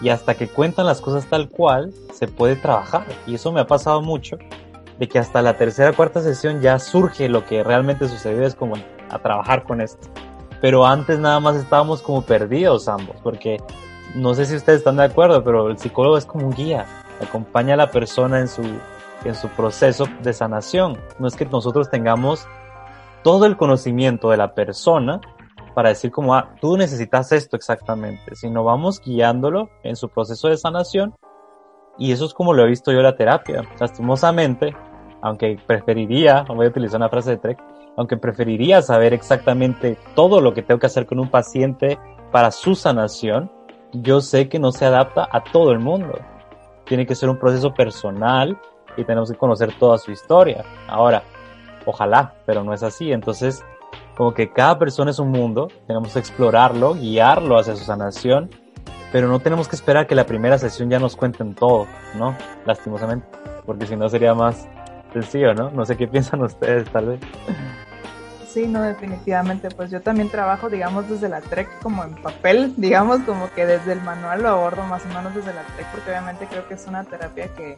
Y 0.00 0.08
hasta 0.08 0.36
que 0.36 0.48
cuentan 0.48 0.86
las 0.86 1.02
cosas 1.02 1.26
tal 1.26 1.50
cual, 1.50 1.92
se 2.14 2.28
puede 2.28 2.56
trabajar. 2.56 3.04
Y 3.26 3.34
eso 3.34 3.52
me 3.52 3.60
ha 3.60 3.66
pasado 3.66 4.00
mucho, 4.00 4.38
de 4.98 5.06
que 5.06 5.18
hasta 5.18 5.42
la 5.42 5.58
tercera, 5.58 5.92
cuarta 5.92 6.22
sesión 6.22 6.62
ya 6.62 6.78
surge 6.78 7.28
lo 7.28 7.44
que 7.44 7.62
realmente 7.62 8.08
sucedió, 8.08 8.46
es 8.46 8.54
como 8.54 8.76
a 9.10 9.18
trabajar 9.18 9.64
con 9.64 9.82
esto. 9.82 10.08
Pero 10.62 10.86
antes 10.86 11.18
nada 11.18 11.40
más 11.40 11.56
estábamos 11.56 12.00
como 12.00 12.22
perdidos 12.22 12.88
ambos, 12.88 13.16
porque 13.22 13.58
no 14.14 14.34
sé 14.34 14.46
si 14.46 14.56
ustedes 14.56 14.78
están 14.78 14.96
de 14.96 15.04
acuerdo, 15.04 15.44
pero 15.44 15.68
el 15.68 15.76
psicólogo 15.76 16.16
es 16.16 16.24
como 16.24 16.46
un 16.46 16.54
guía, 16.54 16.86
acompaña 17.20 17.74
a 17.74 17.76
la 17.76 17.90
persona 17.90 18.40
en 18.40 18.48
su 18.48 18.62
en 19.24 19.34
su 19.34 19.48
proceso 19.48 20.06
de 20.22 20.32
sanación. 20.32 20.98
No 21.18 21.28
es 21.28 21.36
que 21.36 21.44
nosotros 21.44 21.90
tengamos 21.90 22.46
todo 23.22 23.46
el 23.46 23.56
conocimiento 23.56 24.30
de 24.30 24.36
la 24.36 24.54
persona 24.54 25.20
para 25.74 25.90
decir 25.90 26.10
como, 26.10 26.34
ah, 26.34 26.54
tú 26.60 26.76
necesitas 26.76 27.30
esto 27.32 27.56
exactamente, 27.56 28.34
sino 28.34 28.64
vamos 28.64 29.00
guiándolo 29.00 29.68
en 29.82 29.96
su 29.96 30.08
proceso 30.08 30.48
de 30.48 30.56
sanación 30.56 31.14
y 31.98 32.12
eso 32.12 32.24
es 32.24 32.34
como 32.34 32.54
lo 32.54 32.64
he 32.64 32.68
visto 32.68 32.92
yo 32.92 32.98
en 32.98 33.04
la 33.04 33.16
terapia. 33.16 33.62
Lastimosamente, 33.78 34.74
aunque 35.20 35.58
preferiría, 35.66 36.44
voy 36.48 36.66
a 36.66 36.70
utilizar 36.70 37.00
una 37.00 37.08
frase 37.08 37.30
de 37.30 37.36
Trek, 37.38 37.58
aunque 37.96 38.16
preferiría 38.16 38.80
saber 38.82 39.12
exactamente 39.12 39.98
todo 40.14 40.40
lo 40.40 40.54
que 40.54 40.62
tengo 40.62 40.78
que 40.78 40.86
hacer 40.86 41.06
con 41.06 41.18
un 41.18 41.28
paciente 41.28 41.98
para 42.30 42.52
su 42.52 42.76
sanación, 42.76 43.50
yo 43.92 44.20
sé 44.20 44.48
que 44.48 44.60
no 44.60 44.70
se 44.70 44.84
adapta 44.84 45.28
a 45.30 45.42
todo 45.42 45.72
el 45.72 45.80
mundo. 45.80 46.18
Tiene 46.84 47.06
que 47.06 47.16
ser 47.16 47.28
un 47.28 47.38
proceso 47.38 47.74
personal 47.74 48.58
y 48.96 49.04
tenemos 49.04 49.30
que 49.30 49.36
conocer 49.36 49.72
toda 49.78 49.98
su 49.98 50.10
historia. 50.10 50.64
Ahora, 50.86 51.22
ojalá, 51.84 52.34
pero 52.46 52.64
no 52.64 52.72
es 52.72 52.82
así. 52.82 53.12
Entonces, 53.12 53.64
como 54.16 54.34
que 54.34 54.52
cada 54.52 54.78
persona 54.78 55.10
es 55.10 55.18
un 55.18 55.30
mundo, 55.30 55.68
tenemos 55.86 56.12
que 56.12 56.18
explorarlo, 56.18 56.94
guiarlo 56.94 57.58
hacia 57.58 57.76
su 57.76 57.84
sanación, 57.84 58.50
pero 59.12 59.28
no 59.28 59.40
tenemos 59.40 59.68
que 59.68 59.76
esperar 59.76 60.06
que 60.06 60.14
la 60.14 60.26
primera 60.26 60.58
sesión 60.58 60.90
ya 60.90 60.98
nos 60.98 61.16
cuenten 61.16 61.54
todo, 61.54 61.86
¿no? 62.16 62.36
Lastimosamente, 62.66 63.26
porque 63.64 63.86
si 63.86 63.96
no 63.96 64.08
sería 64.08 64.34
más 64.34 64.68
sencillo, 65.12 65.54
¿no? 65.54 65.70
No 65.70 65.84
sé 65.84 65.96
qué 65.96 66.06
piensan 66.08 66.42
ustedes, 66.42 66.88
tal 66.90 67.06
vez. 67.06 67.20
Sí, 68.48 68.66
no, 68.66 68.82
definitivamente. 68.82 69.68
Pues 69.70 69.90
yo 69.90 70.00
también 70.00 70.30
trabajo, 70.30 70.68
digamos, 70.68 71.08
desde 71.08 71.28
la 71.28 71.40
TREC 71.40 71.80
como 71.80 72.02
en 72.02 72.14
papel, 72.16 72.74
digamos, 72.76 73.20
como 73.20 73.50
que 73.52 73.66
desde 73.66 73.92
el 73.92 74.02
manual 74.02 74.42
lo 74.42 74.48
abordo 74.48 74.82
más 74.84 75.04
o 75.04 75.08
menos 75.08 75.34
desde 75.34 75.54
la 75.54 75.62
TREC, 75.62 75.86
porque 75.92 76.10
obviamente 76.10 76.46
creo 76.50 76.66
que 76.66 76.74
es 76.74 76.86
una 76.86 77.04
terapia 77.04 77.48
que 77.54 77.76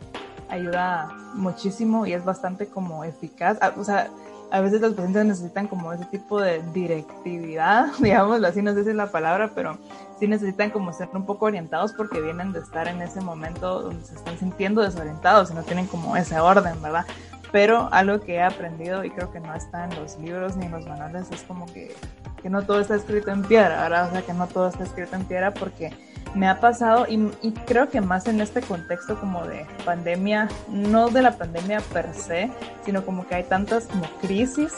ayuda 0.50 1.08
muchísimo 1.34 2.06
y 2.06 2.12
es 2.12 2.24
bastante 2.24 2.66
como 2.66 3.04
eficaz. 3.04 3.58
O 3.76 3.84
sea, 3.84 4.10
a 4.50 4.60
veces 4.60 4.80
los 4.80 4.94
pacientes 4.94 5.24
necesitan 5.24 5.68
como 5.68 5.92
ese 5.92 6.04
tipo 6.06 6.40
de 6.40 6.62
directividad, 6.74 7.86
digámoslo 7.98 8.46
así, 8.46 8.62
no 8.62 8.74
sé 8.74 8.84
si 8.84 8.90
es 8.90 8.96
la 8.96 9.10
palabra, 9.10 9.52
pero 9.54 9.78
sí 10.18 10.26
necesitan 10.26 10.70
como 10.70 10.92
ser 10.92 11.08
un 11.14 11.24
poco 11.24 11.46
orientados 11.46 11.92
porque 11.92 12.20
vienen 12.20 12.52
de 12.52 12.60
estar 12.60 12.88
en 12.88 13.00
ese 13.00 13.20
momento 13.20 13.82
donde 13.82 14.04
se 14.04 14.14
están 14.14 14.38
sintiendo 14.38 14.82
desorientados 14.82 15.50
y 15.50 15.54
no 15.54 15.62
tienen 15.62 15.86
como 15.86 16.16
ese 16.16 16.38
orden, 16.40 16.80
¿verdad? 16.82 17.06
Pero 17.52 17.88
algo 17.92 18.20
que 18.20 18.34
he 18.34 18.42
aprendido 18.42 19.02
y 19.04 19.10
creo 19.10 19.32
que 19.32 19.40
no 19.40 19.54
está 19.54 19.84
en 19.84 19.96
los 19.96 20.18
libros 20.18 20.56
ni 20.56 20.66
en 20.66 20.72
los 20.72 20.86
manuales 20.86 21.30
es 21.32 21.42
como 21.42 21.66
que, 21.66 21.94
que 22.42 22.50
no 22.50 22.62
todo 22.62 22.80
está 22.80 22.94
escrito 22.94 23.30
en 23.30 23.42
piedra, 23.42 23.82
¿verdad? 23.82 24.08
O 24.08 24.12
sea, 24.12 24.22
que 24.22 24.32
no 24.32 24.46
todo 24.46 24.68
está 24.68 24.84
escrito 24.84 25.16
en 25.16 25.24
piedra 25.24 25.52
porque 25.52 25.90
me 26.34 26.48
ha 26.48 26.60
pasado 26.60 27.06
y, 27.08 27.52
creo 27.66 27.88
que 27.88 28.00
más 28.00 28.26
en 28.26 28.40
este 28.40 28.60
contexto 28.60 29.18
como 29.18 29.44
de 29.46 29.66
pandemia, 29.84 30.48
no 30.68 31.08
de 31.08 31.22
la 31.22 31.32
pandemia 31.36 31.80
per 31.92 32.14
se, 32.14 32.50
sino 32.84 33.04
como 33.04 33.26
que 33.26 33.34
hay 33.34 33.44
tantas 33.44 33.86
como 33.86 34.04
crisis, 34.20 34.72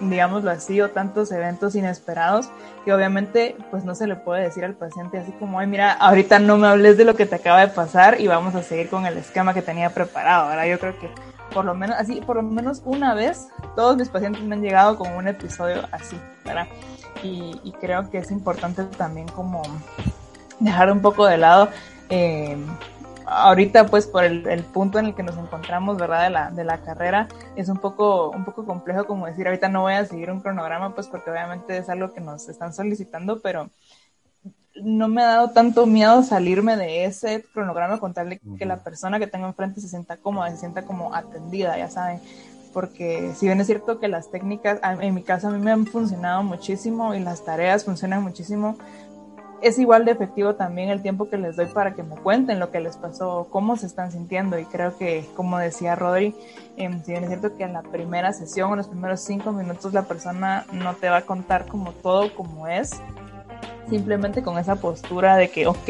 digámoslo 0.00 0.50
así, 0.50 0.80
o 0.80 0.90
tantos 0.90 1.32
eventos 1.32 1.74
inesperados 1.74 2.50
que 2.84 2.92
obviamente 2.92 3.56
pues 3.70 3.84
no 3.84 3.94
se 3.94 4.06
le 4.06 4.16
puede 4.16 4.42
decir 4.42 4.64
al 4.64 4.74
paciente 4.74 5.18
así 5.18 5.32
como, 5.32 5.58
ay 5.58 5.66
mira, 5.66 5.92
ahorita 5.92 6.38
no 6.38 6.58
me 6.58 6.68
hables 6.68 6.96
de 6.96 7.04
lo 7.04 7.14
que 7.14 7.26
te 7.26 7.36
acaba 7.36 7.60
de 7.60 7.68
pasar 7.68 8.20
y 8.20 8.26
vamos 8.26 8.54
a 8.54 8.62
seguir 8.62 8.88
con 8.90 9.06
el 9.06 9.16
esquema 9.16 9.54
que 9.54 9.62
tenía 9.62 9.90
preparado, 9.90 10.48
¿verdad? 10.48 10.66
Yo 10.66 10.78
creo 10.78 10.98
que 10.98 11.10
por 11.54 11.64
lo 11.64 11.74
menos 11.74 11.96
así, 11.98 12.20
por 12.20 12.36
lo 12.36 12.42
menos 12.42 12.82
una 12.84 13.14
vez, 13.14 13.48
todos 13.74 13.96
mis 13.96 14.10
pacientes 14.10 14.42
me 14.42 14.54
han 14.54 14.60
llegado 14.60 14.98
con 14.98 15.10
un 15.14 15.26
episodio 15.26 15.88
así, 15.90 16.20
¿verdad? 16.44 16.66
Y 17.22 17.74
creo 17.80 18.08
que 18.10 18.18
es 18.18 18.30
importante 18.30 18.84
también 18.84 19.26
como 19.28 19.62
dejar 20.60 20.90
un 20.90 21.00
poco 21.00 21.26
de 21.26 21.38
lado. 21.38 21.68
Eh, 22.10 22.56
ahorita 23.28 23.86
pues 23.86 24.06
por 24.06 24.24
el, 24.24 24.64
punto 24.64 24.98
en 24.98 25.06
el 25.06 25.14
que 25.14 25.22
nos 25.22 25.36
encontramos, 25.36 25.98
¿verdad? 25.98 26.24
De 26.24 26.30
la, 26.30 26.50
de 26.50 26.64
la 26.64 26.78
carrera, 26.78 27.28
es 27.56 27.68
un 27.68 27.76
poco, 27.76 28.30
un 28.30 28.44
poco 28.44 28.64
complejo 28.64 29.06
como 29.06 29.26
decir, 29.26 29.46
ahorita 29.46 29.68
no 29.68 29.82
voy 29.82 29.94
a 29.94 30.04
seguir 30.04 30.30
un 30.30 30.40
cronograma, 30.40 30.94
pues 30.94 31.06
porque 31.08 31.30
obviamente 31.30 31.76
es 31.76 31.88
algo 31.88 32.12
que 32.12 32.20
nos 32.20 32.48
están 32.48 32.72
solicitando, 32.72 33.40
pero 33.40 33.70
no 34.82 35.08
me 35.08 35.22
ha 35.22 35.26
dado 35.26 35.50
tanto 35.50 35.86
miedo 35.86 36.22
salirme 36.22 36.76
de 36.76 37.04
ese 37.04 37.44
cronograma 37.52 37.98
con 37.98 38.14
tal 38.14 38.40
que 38.58 38.66
la 38.66 38.82
persona 38.82 39.18
que 39.18 39.26
tengo 39.26 39.46
enfrente 39.46 39.80
se 39.80 39.88
sienta 39.88 40.16
cómoda, 40.16 40.50
se 40.50 40.58
sienta 40.58 40.82
como 40.82 41.14
atendida, 41.14 41.76
ya 41.76 41.90
saben. 41.90 42.20
Porque 42.72 43.32
si 43.34 43.46
bien 43.46 43.60
es 43.60 43.66
cierto 43.66 43.98
que 43.98 44.08
las 44.08 44.30
técnicas, 44.30 44.78
en 45.00 45.14
mi 45.14 45.22
caso 45.22 45.48
a 45.48 45.50
mí 45.50 45.58
me 45.58 45.72
han 45.72 45.86
funcionado 45.86 46.42
muchísimo 46.42 47.14
y 47.14 47.20
las 47.20 47.44
tareas 47.44 47.84
funcionan 47.84 48.22
muchísimo, 48.22 48.76
es 49.62 49.78
igual 49.78 50.04
de 50.04 50.12
efectivo 50.12 50.54
también 50.54 50.88
el 50.88 51.02
tiempo 51.02 51.28
que 51.28 51.36
les 51.36 51.56
doy 51.56 51.66
para 51.66 51.94
que 51.94 52.02
me 52.02 52.16
cuenten 52.16 52.60
lo 52.60 52.70
que 52.70 52.80
les 52.80 52.96
pasó, 52.96 53.48
cómo 53.50 53.76
se 53.76 53.86
están 53.86 54.12
sintiendo. 54.12 54.58
Y 54.58 54.64
creo 54.64 54.96
que, 54.96 55.24
como 55.34 55.58
decía 55.58 55.96
Rodri, 55.96 56.34
eh, 56.76 56.90
si 57.04 57.12
bien 57.12 57.24
es 57.24 57.30
cierto 57.30 57.56
que 57.56 57.64
en 57.64 57.72
la 57.72 57.82
primera 57.82 58.32
sesión, 58.32 58.70
en 58.70 58.76
los 58.78 58.88
primeros 58.88 59.20
cinco 59.20 59.52
minutos, 59.52 59.92
la 59.92 60.02
persona 60.02 60.64
no 60.72 60.94
te 60.94 61.08
va 61.08 61.18
a 61.18 61.22
contar 61.22 61.66
como 61.66 61.92
todo 61.92 62.34
como 62.34 62.68
es, 62.68 63.00
simplemente 63.90 64.42
con 64.42 64.58
esa 64.58 64.76
postura 64.76 65.36
de 65.36 65.50
que, 65.50 65.66
ok, 65.66 65.86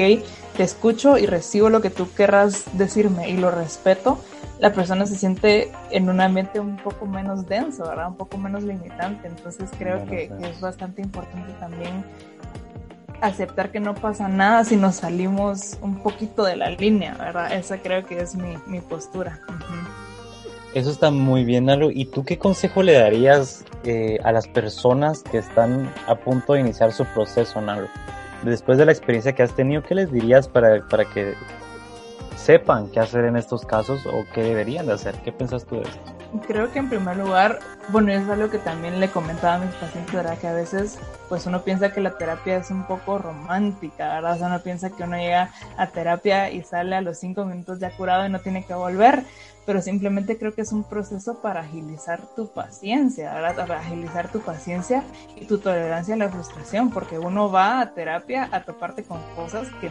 te 0.56 0.62
escucho 0.62 1.18
y 1.18 1.26
recibo 1.26 1.68
lo 1.68 1.82
que 1.82 1.90
tú 1.90 2.08
querrás 2.14 2.64
decirme 2.78 3.28
y 3.28 3.36
lo 3.36 3.50
respeto, 3.50 4.18
la 4.60 4.72
persona 4.72 5.06
se 5.06 5.16
siente 5.16 5.70
en 5.90 6.08
un 6.08 6.20
ambiente 6.20 6.58
un 6.58 6.76
poco 6.76 7.06
menos 7.06 7.46
denso, 7.46 7.84
¿verdad? 7.84 8.08
Un 8.08 8.16
poco 8.16 8.38
menos 8.38 8.64
limitante. 8.64 9.28
Entonces 9.28 9.70
creo 9.78 10.04
que, 10.06 10.28
que 10.28 10.50
es 10.50 10.60
bastante 10.60 11.00
importante 11.00 11.52
también 11.60 12.04
aceptar 13.20 13.70
que 13.70 13.80
no 13.80 13.94
pasa 13.94 14.28
nada 14.28 14.64
si 14.64 14.76
nos 14.76 14.96
salimos 14.96 15.78
un 15.82 16.02
poquito 16.02 16.44
de 16.44 16.56
la 16.56 16.70
línea, 16.70 17.14
¿verdad? 17.14 17.52
Esa 17.52 17.78
creo 17.78 18.04
que 18.06 18.20
es 18.20 18.34
mi, 18.34 18.56
mi 18.66 18.80
postura. 18.80 19.40
Eso 20.74 20.90
está 20.90 21.10
muy 21.10 21.44
bien, 21.44 21.64
Nalu. 21.64 21.90
¿Y 21.90 22.06
tú 22.06 22.24
qué 22.24 22.38
consejo 22.38 22.82
le 22.82 22.92
darías 22.92 23.64
eh, 23.84 24.18
a 24.22 24.32
las 24.32 24.46
personas 24.46 25.22
que 25.22 25.38
están 25.38 25.92
a 26.06 26.14
punto 26.14 26.52
de 26.52 26.60
iniciar 26.60 26.92
su 26.92 27.04
proceso, 27.06 27.60
Nalu? 27.60 27.88
Después 28.44 28.78
de 28.78 28.86
la 28.86 28.92
experiencia 28.92 29.34
que 29.34 29.42
has 29.42 29.54
tenido, 29.54 29.82
¿qué 29.82 29.94
les 29.94 30.12
dirías 30.12 30.46
para, 30.46 30.86
para 30.86 31.04
que 31.06 31.34
sepan 32.36 32.88
qué 32.90 33.00
hacer 33.00 33.24
en 33.24 33.36
estos 33.36 33.64
casos 33.64 34.06
o 34.06 34.24
qué 34.32 34.42
deberían 34.42 34.86
de 34.86 34.92
hacer? 34.92 35.14
¿Qué 35.24 35.32
piensas 35.32 35.64
tú 35.64 35.76
de 35.76 35.82
esto? 35.82 36.17
Creo 36.46 36.70
que 36.70 36.78
en 36.78 36.90
primer 36.90 37.16
lugar, 37.16 37.58
bueno, 37.88 38.12
es 38.12 38.28
algo 38.28 38.50
que 38.50 38.58
también 38.58 39.00
le 39.00 39.10
comentaba 39.10 39.54
a 39.54 39.58
mis 39.58 39.74
pacientes, 39.76 40.14
¿verdad? 40.14 40.38
Que 40.38 40.46
a 40.46 40.52
veces, 40.52 40.98
pues 41.30 41.46
uno 41.46 41.62
piensa 41.62 41.90
que 41.90 42.02
la 42.02 42.18
terapia 42.18 42.58
es 42.58 42.70
un 42.70 42.86
poco 42.86 43.16
romántica, 43.16 44.14
¿verdad? 44.14 44.34
O 44.34 44.38
sea, 44.38 44.46
uno 44.48 44.60
piensa 44.60 44.90
que 44.90 45.04
uno 45.04 45.16
llega 45.16 45.50
a 45.78 45.86
terapia 45.86 46.50
y 46.50 46.62
sale 46.62 46.96
a 46.96 47.00
los 47.00 47.18
cinco 47.18 47.46
minutos 47.46 47.80
ya 47.80 47.96
curado 47.96 48.26
y 48.26 48.28
no 48.30 48.40
tiene 48.40 48.64
que 48.66 48.74
volver, 48.74 49.24
pero 49.64 49.80
simplemente 49.80 50.36
creo 50.36 50.54
que 50.54 50.62
es 50.62 50.72
un 50.72 50.84
proceso 50.84 51.40
para 51.40 51.60
agilizar 51.60 52.20
tu 52.36 52.48
paciencia, 52.48 53.32
¿verdad? 53.32 53.66
Para 53.66 53.80
agilizar 53.80 54.30
tu 54.30 54.40
paciencia 54.40 55.04
y 55.34 55.46
tu 55.46 55.58
tolerancia 55.58 56.14
a 56.14 56.18
la 56.18 56.28
frustración, 56.28 56.90
porque 56.90 57.18
uno 57.18 57.50
va 57.50 57.80
a 57.80 57.94
terapia 57.94 58.50
a 58.52 58.64
toparte 58.64 59.02
con 59.02 59.18
cosas 59.34 59.66
que 59.80 59.90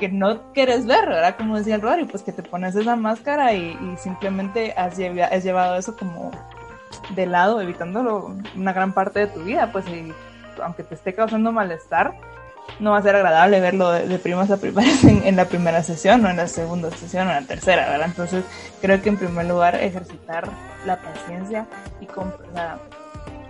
que 0.00 0.08
no 0.08 0.52
quieres 0.54 0.86
ver, 0.86 1.06
¿verdad? 1.06 1.36
Como 1.36 1.58
decía 1.58 1.74
el 1.74 1.82
Rory, 1.82 2.06
pues 2.06 2.22
que 2.22 2.32
te 2.32 2.42
pones 2.42 2.74
esa 2.74 2.96
máscara 2.96 3.52
y, 3.52 3.76
simplemente 3.98 4.72
has, 4.72 4.98
has, 4.98 5.44
llevado 5.44 5.76
eso 5.76 5.94
como 5.94 6.30
de 7.14 7.26
lado, 7.26 7.60
evitándolo 7.60 8.34
una 8.56 8.72
gran 8.72 8.94
parte 8.94 9.20
de 9.20 9.26
tu 9.26 9.44
vida, 9.44 9.70
pues 9.70 9.86
y, 9.88 10.10
aunque 10.62 10.84
te 10.84 10.94
esté 10.94 11.14
causando 11.14 11.52
malestar, 11.52 12.14
no 12.78 12.92
va 12.92 12.98
a 12.98 13.02
ser 13.02 13.14
agradable 13.14 13.60
verlo 13.60 13.90
de, 13.90 14.18
primas 14.18 14.50
a 14.50 14.56
primeras 14.56 15.04
en, 15.04 15.36
la 15.36 15.44
primera 15.44 15.82
sesión 15.82 16.24
o 16.24 16.30
en 16.30 16.38
la 16.38 16.48
segunda 16.48 16.90
sesión 16.90 17.28
o 17.28 17.30
en 17.30 17.42
la 17.42 17.46
tercera, 17.46 17.90
¿verdad? 17.90 18.06
Entonces 18.06 18.44
creo 18.80 19.02
que 19.02 19.10
en 19.10 19.18
primer 19.18 19.46
lugar 19.46 19.74
ejercitar 19.74 20.48
la 20.86 20.96
paciencia 20.96 21.66
y 22.00 22.06
con, 22.06 22.32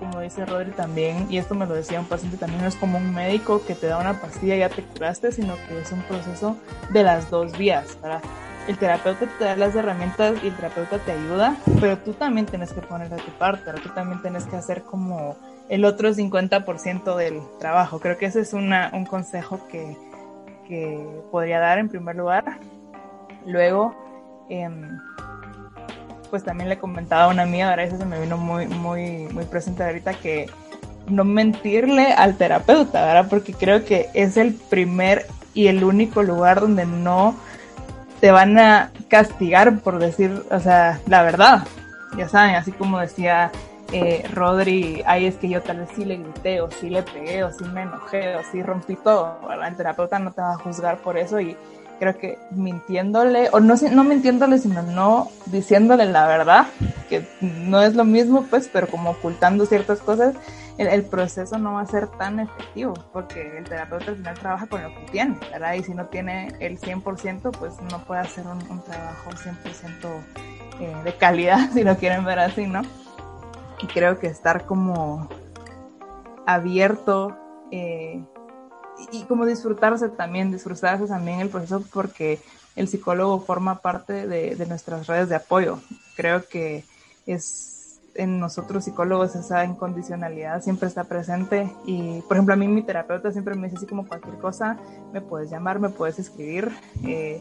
como 0.01 0.21
dice 0.21 0.47
Rodri 0.47 0.73
también, 0.73 1.27
y 1.31 1.37
esto 1.39 1.55
me 1.55 1.67
lo 1.67 1.75
decía 1.75 2.01
un 2.01 2.07
paciente 2.07 2.39
también, 2.39 2.63
no 2.63 2.69
es 2.69 2.75
como 2.75 2.99
un 2.99 3.15
médico 3.15 3.63
que 3.65 3.75
te 3.75 3.87
da 3.87 3.99
una 3.99 4.21
pastilla 4.21 4.57
y 4.57 4.61
ya 4.61 4.71
te 4.71 4.83
curaste, 4.83 5.31
sino 5.31 5.55
que 5.69 5.79
es 5.79 5.93
un 5.93 6.03
proceso 6.03 6.57
de 6.91 7.03
las 7.05 7.31
dos 7.31 7.57
vías, 7.57 7.99
¿verdad? 8.03 8.23
El 8.67 8.79
terapeuta 8.79 9.27
te 9.39 9.45
da 9.45 9.57
las 9.57 9.75
herramientas 9.75 10.43
y 10.43 10.49
el 10.49 10.57
terapeuta 10.57 10.99
te 10.99 11.13
ayuda, 11.13 11.57
pero 11.81 11.99
tú 11.99 12.15
también 12.15 12.47
tienes 12.47 12.73
que 12.73 12.81
poner 12.81 13.11
de 13.11 13.17
tu 13.19 13.31
parte, 13.33 13.65
¿verdad? 13.67 13.83
tú 13.83 13.91
también 13.91 14.23
tienes 14.23 14.45
que 14.45 14.57
hacer 14.57 14.83
como 14.83 15.37
el 15.69 15.85
otro 15.85 16.11
50% 16.11 17.17
del 17.17 17.41
trabajo. 17.59 18.01
Creo 18.01 18.17
que 18.19 18.27
ese 18.27 18.41
es 18.41 18.55
una, 18.55 18.91
un 18.93 19.05
consejo 19.05 19.61
que, 19.69 19.97
que 20.67 21.05
podría 21.31 21.61
dar 21.61 21.79
en 21.79 21.89
primer 21.89 22.17
lugar. 22.17 22.59
Luego, 23.47 23.95
eh, 24.49 24.69
pues 26.31 26.45
también 26.45 26.69
le 26.69 26.79
comentaba 26.79 27.25
a 27.25 27.29
una 27.29 27.43
amiga, 27.43 27.71
ahora 27.71 27.85
eso 27.85 27.99
se 27.99 28.05
me 28.05 28.21
vino 28.21 28.37
muy, 28.37 28.67
muy, 28.67 29.29
muy 29.33 29.45
presente 29.45 29.85
ahorita, 29.85 30.15
que 30.15 30.47
no 31.09 31.25
mentirle 31.25 32.13
al 32.13 32.37
terapeuta, 32.37 33.05
¿verdad? 33.05 33.27
Porque 33.29 33.53
creo 33.53 33.85
que 33.85 34.09
es 34.15 34.37
el 34.37 34.55
primer 34.55 35.27
y 35.55 35.67
el 35.67 35.83
único 35.83 36.23
lugar 36.23 36.61
donde 36.61 36.87
no 36.87 37.35
te 38.21 38.31
van 38.31 38.59
a 38.59 38.91
castigar 39.09 39.81
por 39.81 39.99
decir, 39.99 40.45
o 40.51 40.61
sea, 40.61 41.01
la 41.07 41.23
verdad. 41.23 41.67
Ya 42.17 42.29
saben, 42.29 42.55
así 42.55 42.73
como 42.73 42.99
decía 42.99 43.51
eh, 43.93 44.25
Rodri, 44.33 45.03
ay, 45.07 45.27
es 45.27 45.37
que 45.37 45.49
yo 45.49 45.63
tal 45.63 45.79
vez 45.79 45.89
sí 45.97 46.05
le 46.05 46.17
grité, 46.19 46.61
o 46.61 46.71
sí 46.71 46.91
le 46.91 47.03
pegué, 47.03 47.43
o 47.43 47.53
sí 47.53 47.65
me 47.65 47.83
enojé, 47.83 48.37
o 48.37 48.43
sí 48.51 48.63
rompí 48.63 48.97
todo, 48.97 49.39
¿verdad? 49.49 49.69
El 49.69 49.77
terapeuta 49.77 50.19
no 50.19 50.33
te 50.33 50.41
va 50.41 50.53
a 50.53 50.59
juzgar 50.59 50.99
por 50.99 51.17
eso 51.17 51.41
y 51.41 51.57
creo 52.01 52.17
que 52.19 52.39
mintiéndole, 52.51 53.51
o 53.53 53.61
no, 53.61 53.75
no 53.93 54.05
mintiéndole, 54.05 54.59
sino 54.59 54.83
no 54.83 55.29
diciéndole 55.47 56.07
la 56.07 56.27
verdad, 56.27 56.67
que 57.11 57.29
no 57.43 57.83
es 57.83 57.95
lo 57.95 58.05
mismo, 58.05 58.47
pues, 58.49 58.71
pero 58.73 58.89
como 58.89 59.11
ocultando 59.11 59.67
ciertas 59.67 60.01
cosas, 60.01 60.35
el, 60.79 61.03
proceso 61.05 61.59
no 61.59 61.75
va 61.75 61.83
a 61.83 61.87
ser 61.87 62.09
tan 62.09 62.41
efectivo, 62.41 62.95
porque 63.13 63.59
el 63.59 63.65
terapeuta 63.65 64.13
al 64.13 64.17
final 64.17 64.39
trabaja 64.39 64.67
con 64.67 64.83
lo 64.83 64.89
que 64.89 65.13
tiene, 65.13 65.37
¿verdad? 65.53 65.75
Y 65.75 65.83
si 65.83 65.93
no 65.93 66.07
tiene 66.07 66.49
el 66.59 66.81
100%, 66.81 67.51
pues 67.59 67.75
no 67.93 68.03
puede 68.05 68.23
hacer 68.23 68.47
un, 68.47 68.83
trabajo 68.83 69.31
100% 69.31 69.55
eh, 70.81 70.97
de 71.05 71.13
calidad, 71.17 71.71
si 71.75 71.85
lo 71.85 71.97
quieren 71.99 72.25
ver 72.25 72.39
así, 72.39 72.67
¿no? 72.67 72.81
Y 73.83 73.87
creo 73.89 74.19
que 74.19 74.29
estar 74.29 74.65
como 74.65 75.29
abierto, 76.47 77.37
eh, 77.71 78.25
y 79.13 79.25
como 79.25 79.47
disfrutarse 79.47 80.09
también, 80.09 80.53
disfrutarse 80.53 81.07
también 81.07 81.41
el 81.41 81.49
proceso 81.49 81.83
porque 81.93 82.41
el 82.77 82.89
psicólogo 82.89 83.41
forma 83.41 83.81
parte 83.81 84.27
de, 84.27 84.67
nuestras 84.67 85.07
redes 85.07 85.29
de 85.29 85.37
apoyo. 85.37 85.79
Creo 86.17 86.47
que 86.49 86.85
es 87.27 88.01
en 88.15 88.41
nosotros 88.41 88.85
psicólogos 88.85 89.37
esa 89.37 89.65
incondicionalidad 89.65 90.63
siempre 90.63 90.89
está 90.89 91.05
presente 91.05 91.73
y 91.87 92.21
por 92.23 92.37
ejemplo 92.37 92.55
a 92.55 92.57
mí 92.57 92.67
mi 92.67 92.83
terapeuta 92.83 93.31
siempre 93.31 93.55
me 93.55 93.69
dice 93.69 93.77
así 93.77 93.87
como 93.87 94.07
cualquier 94.07 94.37
cosa, 94.39 94.77
me 95.13 95.21
puedes 95.21 95.49
llamar, 95.49 95.79
me 95.79 95.91
puedes 95.91 96.19
escribir. 96.19 96.71
Eh, 97.05 97.41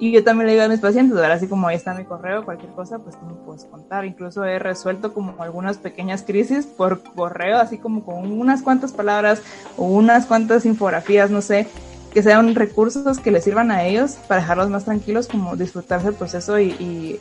y 0.00 0.12
yo 0.12 0.24
también 0.24 0.46
le 0.46 0.54
digo 0.54 0.64
a 0.64 0.68
mis 0.68 0.80
pacientes, 0.80 1.14
ver 1.14 1.30
así 1.30 1.46
como 1.46 1.68
ahí 1.68 1.76
está 1.76 1.92
mi 1.92 2.04
correo, 2.04 2.46
cualquier 2.46 2.72
cosa, 2.72 2.98
pues 3.00 3.20
tú 3.20 3.26
me 3.26 3.34
puedes 3.34 3.66
contar. 3.66 4.06
Incluso 4.06 4.42
he 4.46 4.58
resuelto 4.58 5.12
como 5.12 5.34
algunas 5.42 5.76
pequeñas 5.76 6.22
crisis 6.22 6.64
por 6.64 7.02
correo, 7.02 7.58
así 7.58 7.76
como 7.76 8.02
con 8.02 8.32
unas 8.32 8.62
cuantas 8.62 8.92
palabras 8.92 9.42
o 9.76 9.84
unas 9.84 10.24
cuantas 10.24 10.64
infografías, 10.64 11.30
no 11.30 11.42
sé, 11.42 11.68
que 12.14 12.22
sean 12.22 12.54
recursos 12.54 13.18
que 13.18 13.30
les 13.30 13.44
sirvan 13.44 13.70
a 13.70 13.84
ellos 13.84 14.12
para 14.26 14.40
dejarlos 14.40 14.70
más 14.70 14.86
tranquilos, 14.86 15.28
como 15.28 15.54
disfrutarse 15.54 16.08
el 16.08 16.14
proceso 16.14 16.58
y, 16.58 17.20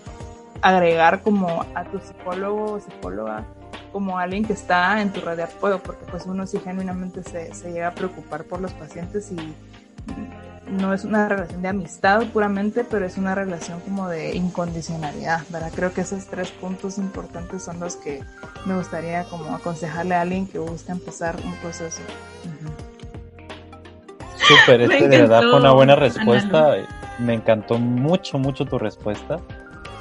agregar 0.61 1.21
como 1.21 1.65
a 1.73 1.85
tu 1.85 1.99
psicólogo 1.99 2.73
o 2.73 2.79
psicóloga 2.81 3.45
como 3.93 4.19
alguien 4.19 4.43
que 4.43 4.51
está 4.51 5.01
en 5.01 5.13
tu 5.13 5.21
red 5.21 5.37
de 5.37 5.43
apoyo, 5.43 5.79
porque 5.81 6.05
pues 6.11 6.25
uno 6.25 6.45
sí 6.45 6.59
genuinamente 6.59 7.23
se, 7.23 7.53
se 7.53 7.71
llega 7.71 7.87
a 7.87 7.95
preocupar 7.95 8.43
por 8.43 8.59
los 8.59 8.73
pacientes 8.73 9.31
y 9.31 9.37
no 10.69 10.93
es 10.93 11.03
una 11.03 11.27
relación 11.27 11.61
de 11.61 11.67
amistad 11.67 12.23
puramente, 12.27 12.83
pero 12.83 13.05
es 13.05 13.17
una 13.17 13.35
relación 13.35 13.79
como 13.81 14.07
de 14.07 14.35
incondicionalidad, 14.35 15.41
¿verdad? 15.49 15.71
Creo 15.75 15.93
que 15.93 16.01
esos 16.01 16.25
tres 16.25 16.51
puntos 16.51 16.97
importantes 16.97 17.63
son 17.63 17.79
los 17.79 17.95
que 17.95 18.23
me 18.65 18.75
gustaría 18.75 19.23
como 19.25 19.55
aconsejarle 19.55 20.15
a 20.15 20.21
alguien 20.21 20.47
que 20.47 20.59
busca 20.59 20.91
empezar 20.91 21.37
un 21.43 21.53
proceso. 21.55 22.01
Súper, 24.37 24.81
este 24.91 25.07
de 25.07 25.17
verdad 25.21 25.41
fue 25.41 25.59
una 25.59 25.71
buena 25.71 25.95
respuesta. 25.95 26.75
Me 27.17 27.33
encantó 27.33 27.77
mucho, 27.77 28.37
mucho 28.37 28.65
tu 28.65 28.77
respuesta. 28.77 29.39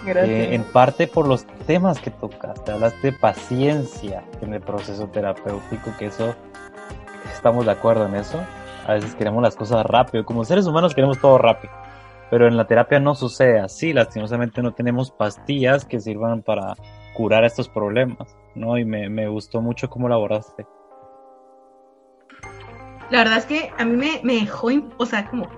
Eh, 0.07 0.55
en 0.55 0.63
parte 0.63 1.07
por 1.07 1.27
los 1.27 1.45
temas 1.67 1.99
que 1.99 2.11
tocaste, 2.11 2.71
hablaste 2.71 3.11
de 3.11 3.19
paciencia 3.19 4.23
en 4.41 4.55
el 4.55 4.61
proceso 4.61 5.09
terapéutico, 5.09 5.93
que 5.99 6.07
eso, 6.07 6.35
estamos 7.33 7.67
de 7.67 7.73
acuerdo 7.73 8.07
en 8.07 8.15
eso. 8.15 8.41
A 8.89 8.95
veces 8.95 9.15
queremos 9.15 9.43
las 9.43 9.55
cosas 9.55 9.85
rápido, 9.85 10.25
como 10.25 10.45
seres 10.45 10.67
humanos 10.67 10.95
queremos 10.95 11.21
todo 11.21 11.37
rápido, 11.37 11.75
pero 12.31 12.49
en 12.49 12.57
la 12.57 12.67
terapia 12.67 12.99
no 12.99 13.15
sucede 13.15 13.61
así, 13.61 13.93
lastimosamente 13.93 14.63
no 14.63 14.73
tenemos 14.73 15.11
pastillas 15.11 15.85
que 15.85 16.01
sirvan 16.01 16.43
para 16.43 16.75
curar 17.13 17.45
estos 17.45 17.69
problemas, 17.69 18.35
¿no? 18.55 18.79
Y 18.79 18.87
me, 18.87 19.29
gustó 19.29 19.61
mucho 19.61 19.91
cómo 19.91 20.09
lo 20.09 20.15
abordaste. 20.15 20.67
La 23.11 23.19
verdad 23.19 23.37
es 23.37 23.45
que 23.45 23.71
a 23.77 23.85
mí 23.85 23.95
me, 23.95 24.21
me 24.23 24.41
dejó, 24.41 24.71
o 24.97 25.05
sea, 25.05 25.29
como 25.29 25.49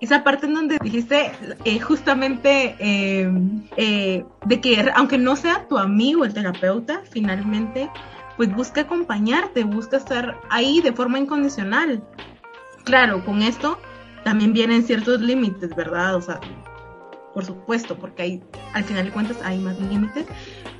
esa 0.00 0.24
parte 0.24 0.46
en 0.46 0.54
donde 0.54 0.78
dijiste 0.82 1.30
eh, 1.64 1.78
justamente 1.78 2.74
eh, 2.78 3.30
eh, 3.76 4.24
de 4.46 4.60
que 4.62 4.90
aunque 4.94 5.18
no 5.18 5.36
sea 5.36 5.68
tu 5.68 5.76
amigo 5.76 6.24
el 6.24 6.32
terapeuta, 6.32 7.02
finalmente, 7.10 7.90
pues 8.40 8.54
busca 8.54 8.80
acompañarte, 8.80 9.64
busca 9.64 9.98
estar 9.98 10.40
ahí 10.48 10.80
de 10.80 10.94
forma 10.94 11.18
incondicional. 11.18 12.02
Claro, 12.84 13.22
con 13.22 13.42
esto 13.42 13.78
también 14.24 14.54
vienen 14.54 14.82
ciertos 14.82 15.20
límites, 15.20 15.76
¿verdad? 15.76 16.14
O 16.14 16.22
sea, 16.22 16.40
por 17.34 17.44
supuesto, 17.44 17.98
porque 17.98 18.22
hay, 18.22 18.42
al 18.72 18.84
final 18.84 19.04
de 19.04 19.10
cuentas 19.10 19.36
hay 19.44 19.58
más 19.58 19.78
límites. 19.78 20.24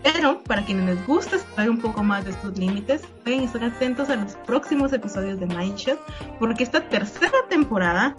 Pero 0.03 0.43
para 0.43 0.65
quienes 0.65 0.87
les 0.87 1.07
gusta 1.07 1.39
saber 1.39 1.69
un 1.69 1.83
poco 1.83 2.03
más 2.03 2.25
de 2.25 2.31
estos 2.31 2.57
límites, 2.57 3.03
pueden 3.25 3.43
estar 3.43 3.63
atentos 3.63 4.09
a 4.09 4.17
los 4.17 4.37
próximos 4.47 4.95
episodios 4.95 5.39
de 5.39 5.45
Mindshot, 5.45 6.01
porque 6.39 6.63
esta 6.63 6.89
tercera 6.89 7.37
temporada 7.51 8.17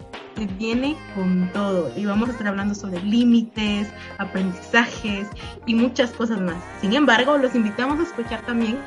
viene 0.60 0.96
con 1.16 1.50
todo 1.52 1.92
y 1.98 2.06
vamos 2.06 2.30
a 2.30 2.34
estar 2.34 2.48
hablando 2.48 2.76
sobre 2.76 3.02
límites, 3.02 3.88
aprendizajes 4.20 5.28
y 5.66 5.74
muchas 5.74 6.12
cosas 6.12 6.40
más. 6.40 6.64
Sin 6.80 6.94
embargo, 6.94 7.40
los 7.40 7.56
invitamos 7.56 8.00
a 8.00 8.04
escuchar 8.04 8.46
también 8.46 8.78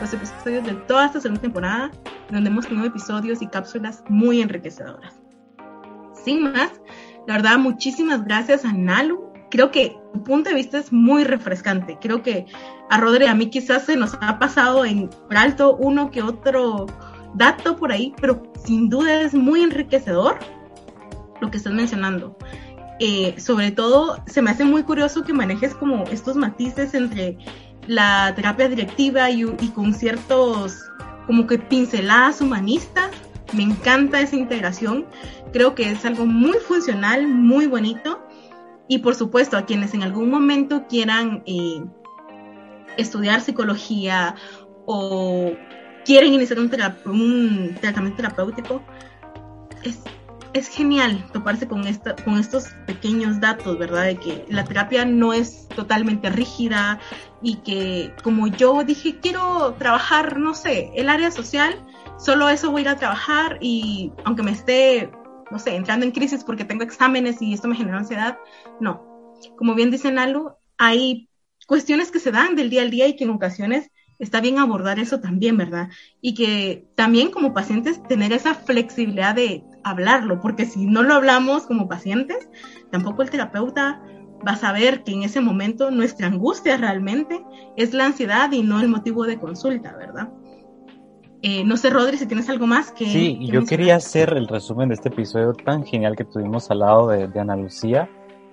los 0.00 0.12
episodios 0.12 0.64
de 0.64 0.74
toda 0.86 1.06
esta 1.06 1.20
segunda 1.20 1.42
temporada, 1.42 1.90
donde 2.30 2.50
hemos 2.50 2.66
tenido 2.66 2.86
episodios 2.86 3.42
y 3.42 3.46
cápsulas 3.46 4.02
muy 4.08 4.40
enriquecedoras. 4.40 5.14
Sin 6.24 6.42
más, 6.42 6.72
la 7.26 7.34
verdad, 7.34 7.58
muchísimas 7.58 8.24
gracias 8.24 8.64
a 8.64 8.72
Nalu. 8.72 9.32
Creo 9.50 9.70
que 9.70 9.96
tu 10.12 10.24
punto 10.24 10.50
de 10.50 10.56
vista 10.56 10.78
es 10.78 10.92
muy 10.92 11.24
refrescante. 11.24 11.98
Creo 12.00 12.22
que 12.22 12.46
a 12.90 12.98
Rodri, 12.98 13.26
a 13.26 13.34
mí 13.34 13.50
quizás 13.50 13.84
se 13.84 13.96
nos 13.96 14.16
ha 14.20 14.38
pasado 14.38 14.84
en 14.84 15.08
por 15.08 15.36
alto 15.36 15.76
uno 15.76 16.10
que 16.10 16.22
otro 16.22 16.86
dato 17.34 17.76
por 17.76 17.92
ahí, 17.92 18.14
pero 18.20 18.42
sin 18.64 18.88
duda 18.88 19.20
es 19.20 19.34
muy 19.34 19.62
enriquecedor 19.62 20.38
lo 21.40 21.50
que 21.50 21.58
estás 21.58 21.72
mencionando. 21.72 22.36
Eh, 23.00 23.34
sobre 23.38 23.72
todo, 23.72 24.22
se 24.26 24.40
me 24.40 24.50
hace 24.50 24.64
muy 24.64 24.82
curioso 24.84 25.24
que 25.24 25.32
manejes 25.32 25.74
como 25.74 26.04
estos 26.04 26.36
matices 26.36 26.94
entre 26.94 27.38
la 27.86 28.32
terapia 28.34 28.68
directiva 28.68 29.30
y, 29.30 29.44
con 29.74 29.94
ciertos 29.94 30.76
como 31.26 31.46
que 31.46 31.58
pinceladas 31.58 32.40
humanistas. 32.40 33.10
Me 33.52 33.62
encanta 33.62 34.20
esa 34.20 34.36
integración 34.36 35.06
Creo 35.54 35.76
que 35.76 35.88
es 35.88 36.04
algo 36.04 36.26
muy 36.26 36.58
funcional, 36.58 37.28
muy 37.28 37.68
bonito. 37.68 38.26
Y 38.88 38.98
por 38.98 39.14
supuesto, 39.14 39.56
a 39.56 39.64
quienes 39.64 39.94
en 39.94 40.02
algún 40.02 40.28
momento 40.28 40.88
quieran 40.88 41.44
eh, 41.46 41.80
estudiar 42.96 43.40
psicología 43.40 44.34
o 44.84 45.52
quieren 46.04 46.34
iniciar 46.34 46.58
un, 46.58 46.68
tratamiento 46.68 48.16
terapéutico, 48.16 48.82
es, 49.84 50.02
es, 50.54 50.68
genial 50.68 51.26
toparse 51.32 51.68
con, 51.68 51.86
esta, 51.86 52.16
con 52.16 52.38
estos 52.38 52.68
pequeños 52.86 53.40
datos, 53.40 53.78
¿verdad? 53.78 54.04
De 54.04 54.16
que 54.16 54.44
la 54.48 54.64
terapia 54.64 55.04
no 55.04 55.32
es 55.32 55.68
totalmente 55.68 56.30
rígida 56.30 57.00
y 57.42 57.56
que 57.56 58.14
como 58.22 58.46
yo 58.46 58.84
dije, 58.84 59.18
quiero 59.20 59.74
trabajar, 59.74 60.38
no 60.38 60.54
sé, 60.54 60.90
el 60.94 61.08
área 61.08 61.30
social, 61.30 61.84
solo 62.18 62.48
eso 62.48 62.70
voy 62.70 62.80
a 62.80 62.82
ir 62.82 62.88
a 62.88 62.96
trabajar 62.96 63.58
y 63.60 64.12
aunque 64.24 64.42
me 64.42 64.52
esté 64.52 65.10
no 65.50 65.58
sé, 65.58 65.76
entrando 65.76 66.04
en 66.04 66.12
crisis 66.12 66.44
porque 66.44 66.64
tengo 66.64 66.82
exámenes 66.82 67.40
y 67.40 67.52
esto 67.52 67.68
me 67.68 67.76
genera 67.76 67.98
ansiedad. 67.98 68.38
No. 68.80 69.32
Como 69.56 69.74
bien 69.74 69.90
dice 69.90 70.10
Nalu, 70.10 70.52
hay 70.78 71.28
cuestiones 71.66 72.10
que 72.10 72.18
se 72.18 72.32
dan 72.32 72.56
del 72.56 72.70
día 72.70 72.82
al 72.82 72.90
día 72.90 73.06
y 73.06 73.16
que 73.16 73.24
en 73.24 73.30
ocasiones 73.30 73.90
está 74.18 74.40
bien 74.40 74.58
abordar 74.58 74.98
eso 74.98 75.20
también, 75.20 75.56
¿verdad? 75.56 75.90
Y 76.20 76.34
que 76.34 76.88
también 76.94 77.30
como 77.30 77.54
pacientes 77.54 78.02
tener 78.02 78.32
esa 78.32 78.54
flexibilidad 78.54 79.34
de 79.34 79.64
hablarlo, 79.84 80.40
porque 80.40 80.66
si 80.66 80.86
no 80.86 81.02
lo 81.02 81.14
hablamos 81.14 81.66
como 81.66 81.88
pacientes, 81.88 82.48
tampoco 82.90 83.22
el 83.22 83.30
terapeuta 83.30 84.02
va 84.46 84.52
a 84.52 84.56
saber 84.56 85.04
que 85.04 85.12
en 85.12 85.22
ese 85.22 85.40
momento 85.40 85.90
nuestra 85.90 86.26
angustia 86.26 86.76
realmente 86.76 87.42
es 87.76 87.94
la 87.94 88.06
ansiedad 88.06 88.50
y 88.52 88.62
no 88.62 88.80
el 88.80 88.88
motivo 88.88 89.24
de 89.24 89.38
consulta, 89.38 89.94
¿verdad? 89.96 90.28
Eh, 91.42 91.62
no 91.64 91.76
sé, 91.76 91.90
Rodri, 91.90 92.16
si 92.16 92.26
tienes 92.26 92.48
algo 92.48 92.66
más 92.66 92.90
que. 92.90 93.04
Sí, 93.04 93.38
yo 93.46 93.64
quería 93.66 93.96
hacer 93.96 94.32
el 94.34 94.48
resumen 94.48 94.88
de 94.88 94.94
este 94.94 95.10
episodio 95.10 95.52
tan 95.52 95.84
genial 95.84 96.16
que 96.16 96.24
tuvimos 96.24 96.70
al 96.70 96.78
lado 96.78 97.08
de, 97.08 97.28
de, 97.28 97.38
Ana 97.38 97.54
Lucía, 97.54 98.08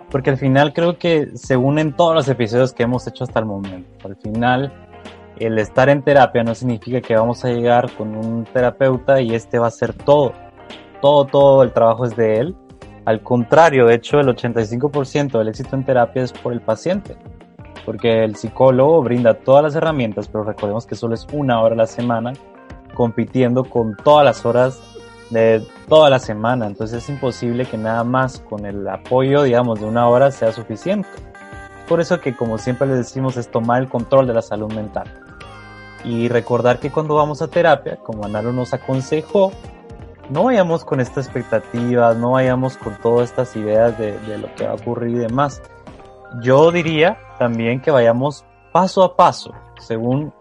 porque 0.09 0.29
al 0.29 0.37
final 0.37 0.73
creo 0.73 0.97
que 0.97 1.29
se 1.35 1.55
unen 1.55 1.95
todos 1.95 2.13
los 2.13 2.27
episodios 2.27 2.73
que 2.73 2.83
hemos 2.83 3.07
hecho 3.07 3.23
hasta 3.23 3.39
el 3.39 3.45
momento. 3.45 4.09
Al 4.09 4.17
final, 4.17 4.73
el 5.39 5.57
estar 5.57 5.87
en 5.87 6.03
terapia 6.03 6.43
no 6.43 6.53
significa 6.53 6.99
que 6.99 7.15
vamos 7.15 7.45
a 7.45 7.49
llegar 7.49 7.89
con 7.93 8.13
un 8.13 8.43
terapeuta 8.43 9.21
y 9.21 9.35
este 9.35 9.57
va 9.57 9.65
a 9.65 9.69
hacer 9.69 9.93
todo. 9.93 10.33
Todo, 11.01 11.25
todo 11.25 11.63
el 11.63 11.71
trabajo 11.73 12.05
es 12.05 12.15
de 12.15 12.37
él. 12.37 12.55
Al 13.05 13.21
contrario, 13.21 13.87
de 13.87 13.95
hecho, 13.95 14.19
el 14.19 14.27
85% 14.27 15.37
del 15.37 15.47
éxito 15.47 15.75
en 15.75 15.83
terapia 15.83 16.23
es 16.23 16.31
por 16.31 16.53
el 16.53 16.61
paciente 16.61 17.17
porque 17.85 18.23
el 18.23 18.35
psicólogo 18.35 19.01
brinda 19.01 19.33
todas 19.33 19.63
las 19.63 19.75
herramientas, 19.75 20.27
pero 20.27 20.43
recordemos 20.43 20.85
que 20.85 20.95
solo 20.95 21.15
es 21.15 21.27
una 21.33 21.61
hora 21.61 21.73
a 21.73 21.77
la 21.77 21.87
semana 21.87 22.33
compitiendo 22.93 23.63
con 23.63 23.95
todas 23.95 24.25
las 24.25 24.45
horas 24.45 24.79
de 25.29 25.65
toda 25.87 26.09
la 26.09 26.19
semana. 26.19 26.67
Entonces 26.67 27.03
es 27.03 27.09
imposible 27.09 27.65
que 27.65 27.77
nada 27.77 28.03
más 28.03 28.39
con 28.39 28.65
el 28.65 28.87
apoyo, 28.87 29.43
digamos, 29.43 29.79
de 29.79 29.85
una 29.85 30.07
hora 30.07 30.31
sea 30.31 30.51
suficiente. 30.51 31.09
Por 31.87 31.99
eso 31.99 32.19
que, 32.19 32.35
como 32.35 32.57
siempre 32.57 32.87
les 32.87 32.97
decimos, 32.97 33.37
es 33.37 33.49
tomar 33.49 33.81
el 33.81 33.89
control 33.89 34.27
de 34.27 34.33
la 34.33 34.41
salud 34.41 34.71
mental. 34.71 35.07
Y 36.03 36.29
recordar 36.29 36.79
que 36.79 36.91
cuando 36.91 37.15
vamos 37.15 37.41
a 37.41 37.47
terapia, 37.47 37.97
como 37.97 38.25
Analo 38.25 38.53
nos 38.53 38.73
aconsejó, 38.73 39.51
no 40.31 40.45
vayamos 40.45 40.85
con 40.85 41.01
estas 41.01 41.25
expectativas, 41.25 42.15
no 42.15 42.31
vayamos 42.31 42.77
con 42.77 42.95
todas 43.01 43.29
estas 43.29 43.55
ideas 43.57 43.97
de, 43.97 44.17
de 44.19 44.37
lo 44.37 44.53
que 44.55 44.65
va 44.65 44.71
a 44.71 44.75
ocurrir 44.75 45.17
y 45.17 45.19
demás. 45.19 45.61
Yo 46.41 46.71
diría 46.71 47.17
también 47.37 47.81
que 47.81 47.91
vayamos 47.91 48.45
paso 48.71 49.03
a 49.03 49.17
paso, 49.17 49.53
según 49.79 50.33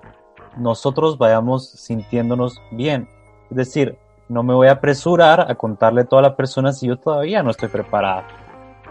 nosotros 0.56 1.18
vayamos 1.18 1.68
sintiéndonos 1.68 2.62
bien. 2.70 3.08
Es 3.50 3.56
decir, 3.56 3.98
no 4.28 4.44
me 4.44 4.54
voy 4.54 4.68
a 4.68 4.72
apresurar 4.72 5.50
a 5.50 5.56
contarle 5.56 6.02
a 6.02 6.04
toda 6.04 6.22
la 6.22 6.36
persona 6.36 6.72
si 6.72 6.86
yo 6.86 6.96
todavía 6.96 7.42
no 7.42 7.50
estoy 7.50 7.68
preparada. 7.68 8.28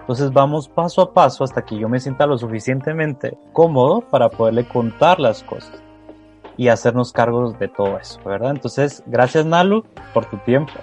Entonces 0.02 0.34
vamos 0.34 0.68
paso 0.68 1.02
a 1.02 1.14
paso 1.14 1.46
hasta 1.46 1.64
que 1.64 1.78
yo 1.78 1.88
me 1.88 2.02
sienta 2.02 2.26
lo 2.26 2.38
suficientemente 2.38 3.38
cómodo 3.54 4.02
para 4.02 4.28
poderle 4.30 4.68
contar 4.68 5.20
las 5.20 5.44
cosas 5.44 5.82
y 6.58 6.68
hacernos 6.68 7.14
cargos 7.14 7.58
de 7.58 7.70
todo 7.70 7.98
eso, 7.98 8.20
¿verdad? 8.26 8.52
Entonces, 8.52 9.02
gracias 9.06 9.46
Nalu 9.46 9.86
por 10.14 10.26
tu 10.26 10.36
tiempo. 10.40 10.74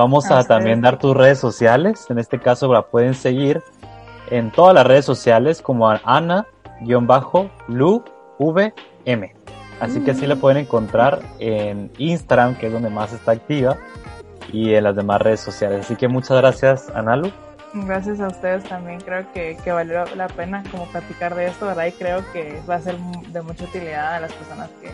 Vamos 0.00 0.30
a, 0.30 0.42
también 0.44 0.80
dar 0.80 0.98
tus 0.98 1.14
redes 1.14 1.38
sociales. 1.38 2.06
En 2.08 2.18
este 2.18 2.38
caso 2.38 2.72
la 2.72 2.86
pueden 2.86 3.12
seguir 3.12 3.62
en 4.30 4.50
todas 4.50 4.74
las 4.74 4.86
redes 4.86 5.04
sociales 5.04 5.60
como 5.60 5.90
Ana-Lu-VM. 5.90 6.44
Así 9.78 10.00
que 10.00 10.12
así 10.12 10.26
la 10.26 10.36
pueden 10.36 10.64
encontrar 10.64 11.20
en 11.38 11.90
Instagram, 11.98 12.54
que 12.56 12.68
es 12.68 12.72
donde 12.72 12.88
más 12.88 13.12
está 13.12 13.32
activa, 13.32 13.76
y 14.50 14.72
en 14.72 14.84
las 14.84 14.96
demás 14.96 15.20
redes 15.20 15.40
sociales. 15.40 15.84
Así 15.84 15.96
que 15.96 16.08
muchas 16.08 16.38
gracias, 16.38 16.88
Analu. 16.94 17.30
Gracias 17.74 18.22
a 18.22 18.28
ustedes 18.28 18.64
también. 18.64 19.02
Creo 19.02 19.30
que, 19.34 19.58
que 19.62 19.70
valió 19.70 20.06
la 20.16 20.28
pena 20.28 20.62
como 20.70 20.86
platicar 20.86 21.34
de 21.34 21.48
esto, 21.48 21.66
¿verdad? 21.66 21.84
Y 21.84 21.92
creo 21.92 22.24
que 22.32 22.58
va 22.66 22.76
a 22.76 22.80
ser 22.80 22.96
de 22.96 23.42
mucha 23.42 23.64
utilidad 23.64 24.14
a 24.14 24.20
las 24.20 24.32
personas 24.32 24.70
que, 24.80 24.88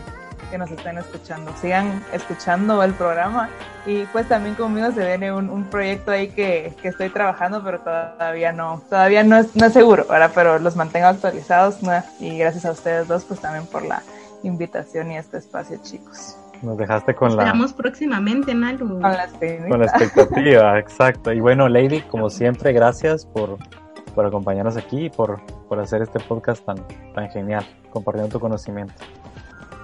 que 0.49 0.57
nos 0.57 0.71
estén 0.71 0.97
escuchando. 0.97 1.51
Sigan 1.59 2.03
escuchando 2.13 2.81
el 2.83 2.93
programa 2.93 3.49
y 3.85 4.03
pues 4.05 4.27
también 4.27 4.55
conmigo 4.55 4.91
se 4.91 5.05
viene 5.05 5.31
un, 5.31 5.49
un 5.49 5.65
proyecto 5.65 6.11
ahí 6.11 6.29
que, 6.29 6.73
que, 6.81 6.89
estoy 6.89 7.09
trabajando, 7.09 7.63
pero 7.63 7.79
todavía 7.79 8.51
no, 8.51 8.81
todavía 8.89 9.23
no 9.23 9.37
es, 9.37 9.55
no 9.55 9.65
es 9.65 9.73
seguro, 9.73 10.05
¿verdad? 10.09 10.31
Pero 10.33 10.59
los 10.59 10.75
mantengo 10.75 11.07
actualizados 11.07 11.81
¿no? 11.83 11.91
y 12.19 12.37
gracias 12.37 12.65
a 12.65 12.71
ustedes 12.71 13.07
dos 13.07 13.23
pues 13.25 13.39
también 13.39 13.65
por 13.67 13.83
la 13.83 14.01
invitación 14.43 15.11
y 15.11 15.17
este 15.17 15.37
espacio, 15.37 15.77
chicos. 15.83 16.37
Nos 16.61 16.77
dejaste 16.77 17.13
con 17.13 17.35
la. 17.35 17.43
Esperamos 17.43 17.73
próximamente, 17.73 18.53
Nalu. 18.53 18.87
Con 18.87 19.01
la, 19.01 19.27
con 19.69 19.79
la 19.79 19.85
expectativa, 19.85 20.79
exacto. 20.79 21.31
Y 21.31 21.39
bueno, 21.39 21.69
Lady, 21.69 22.01
como 22.01 22.29
siempre, 22.29 22.73
gracias 22.73 23.25
por, 23.25 23.57
por 24.15 24.25
acompañarnos 24.25 24.75
aquí 24.75 25.05
y 25.05 25.09
por, 25.09 25.39
por 25.67 25.79
hacer 25.79 26.01
este 26.01 26.19
podcast 26.19 26.65
tan, 26.65 26.77
tan 27.13 27.29
genial, 27.29 27.63
compartiendo 27.91 28.31
tu 28.31 28.39
conocimiento. 28.39 28.95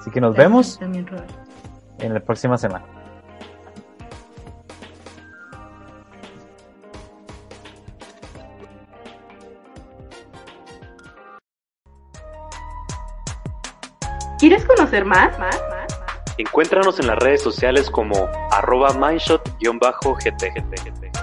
Así 0.04 0.12
que 0.12 0.20
nos 0.20 0.36
vemos 0.36 0.78
también, 0.80 1.08
en 2.00 2.14
la 2.14 2.20
próxima 2.20 2.58
semana. 2.58 2.84
¿Quieres 14.40 14.66
conocer 14.66 15.06
más? 15.06 15.40
¿Más? 15.40 15.64
¿Más? 15.70 16.02
Encuéntranos 16.38 17.00
en 17.00 17.08
las 17.08 17.18
redes 17.20 17.42
sociales 17.42 17.90
como 17.90 18.28
arroba 18.52 18.90
mindshot-gt. 18.90 21.23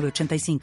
85 0.00 0.58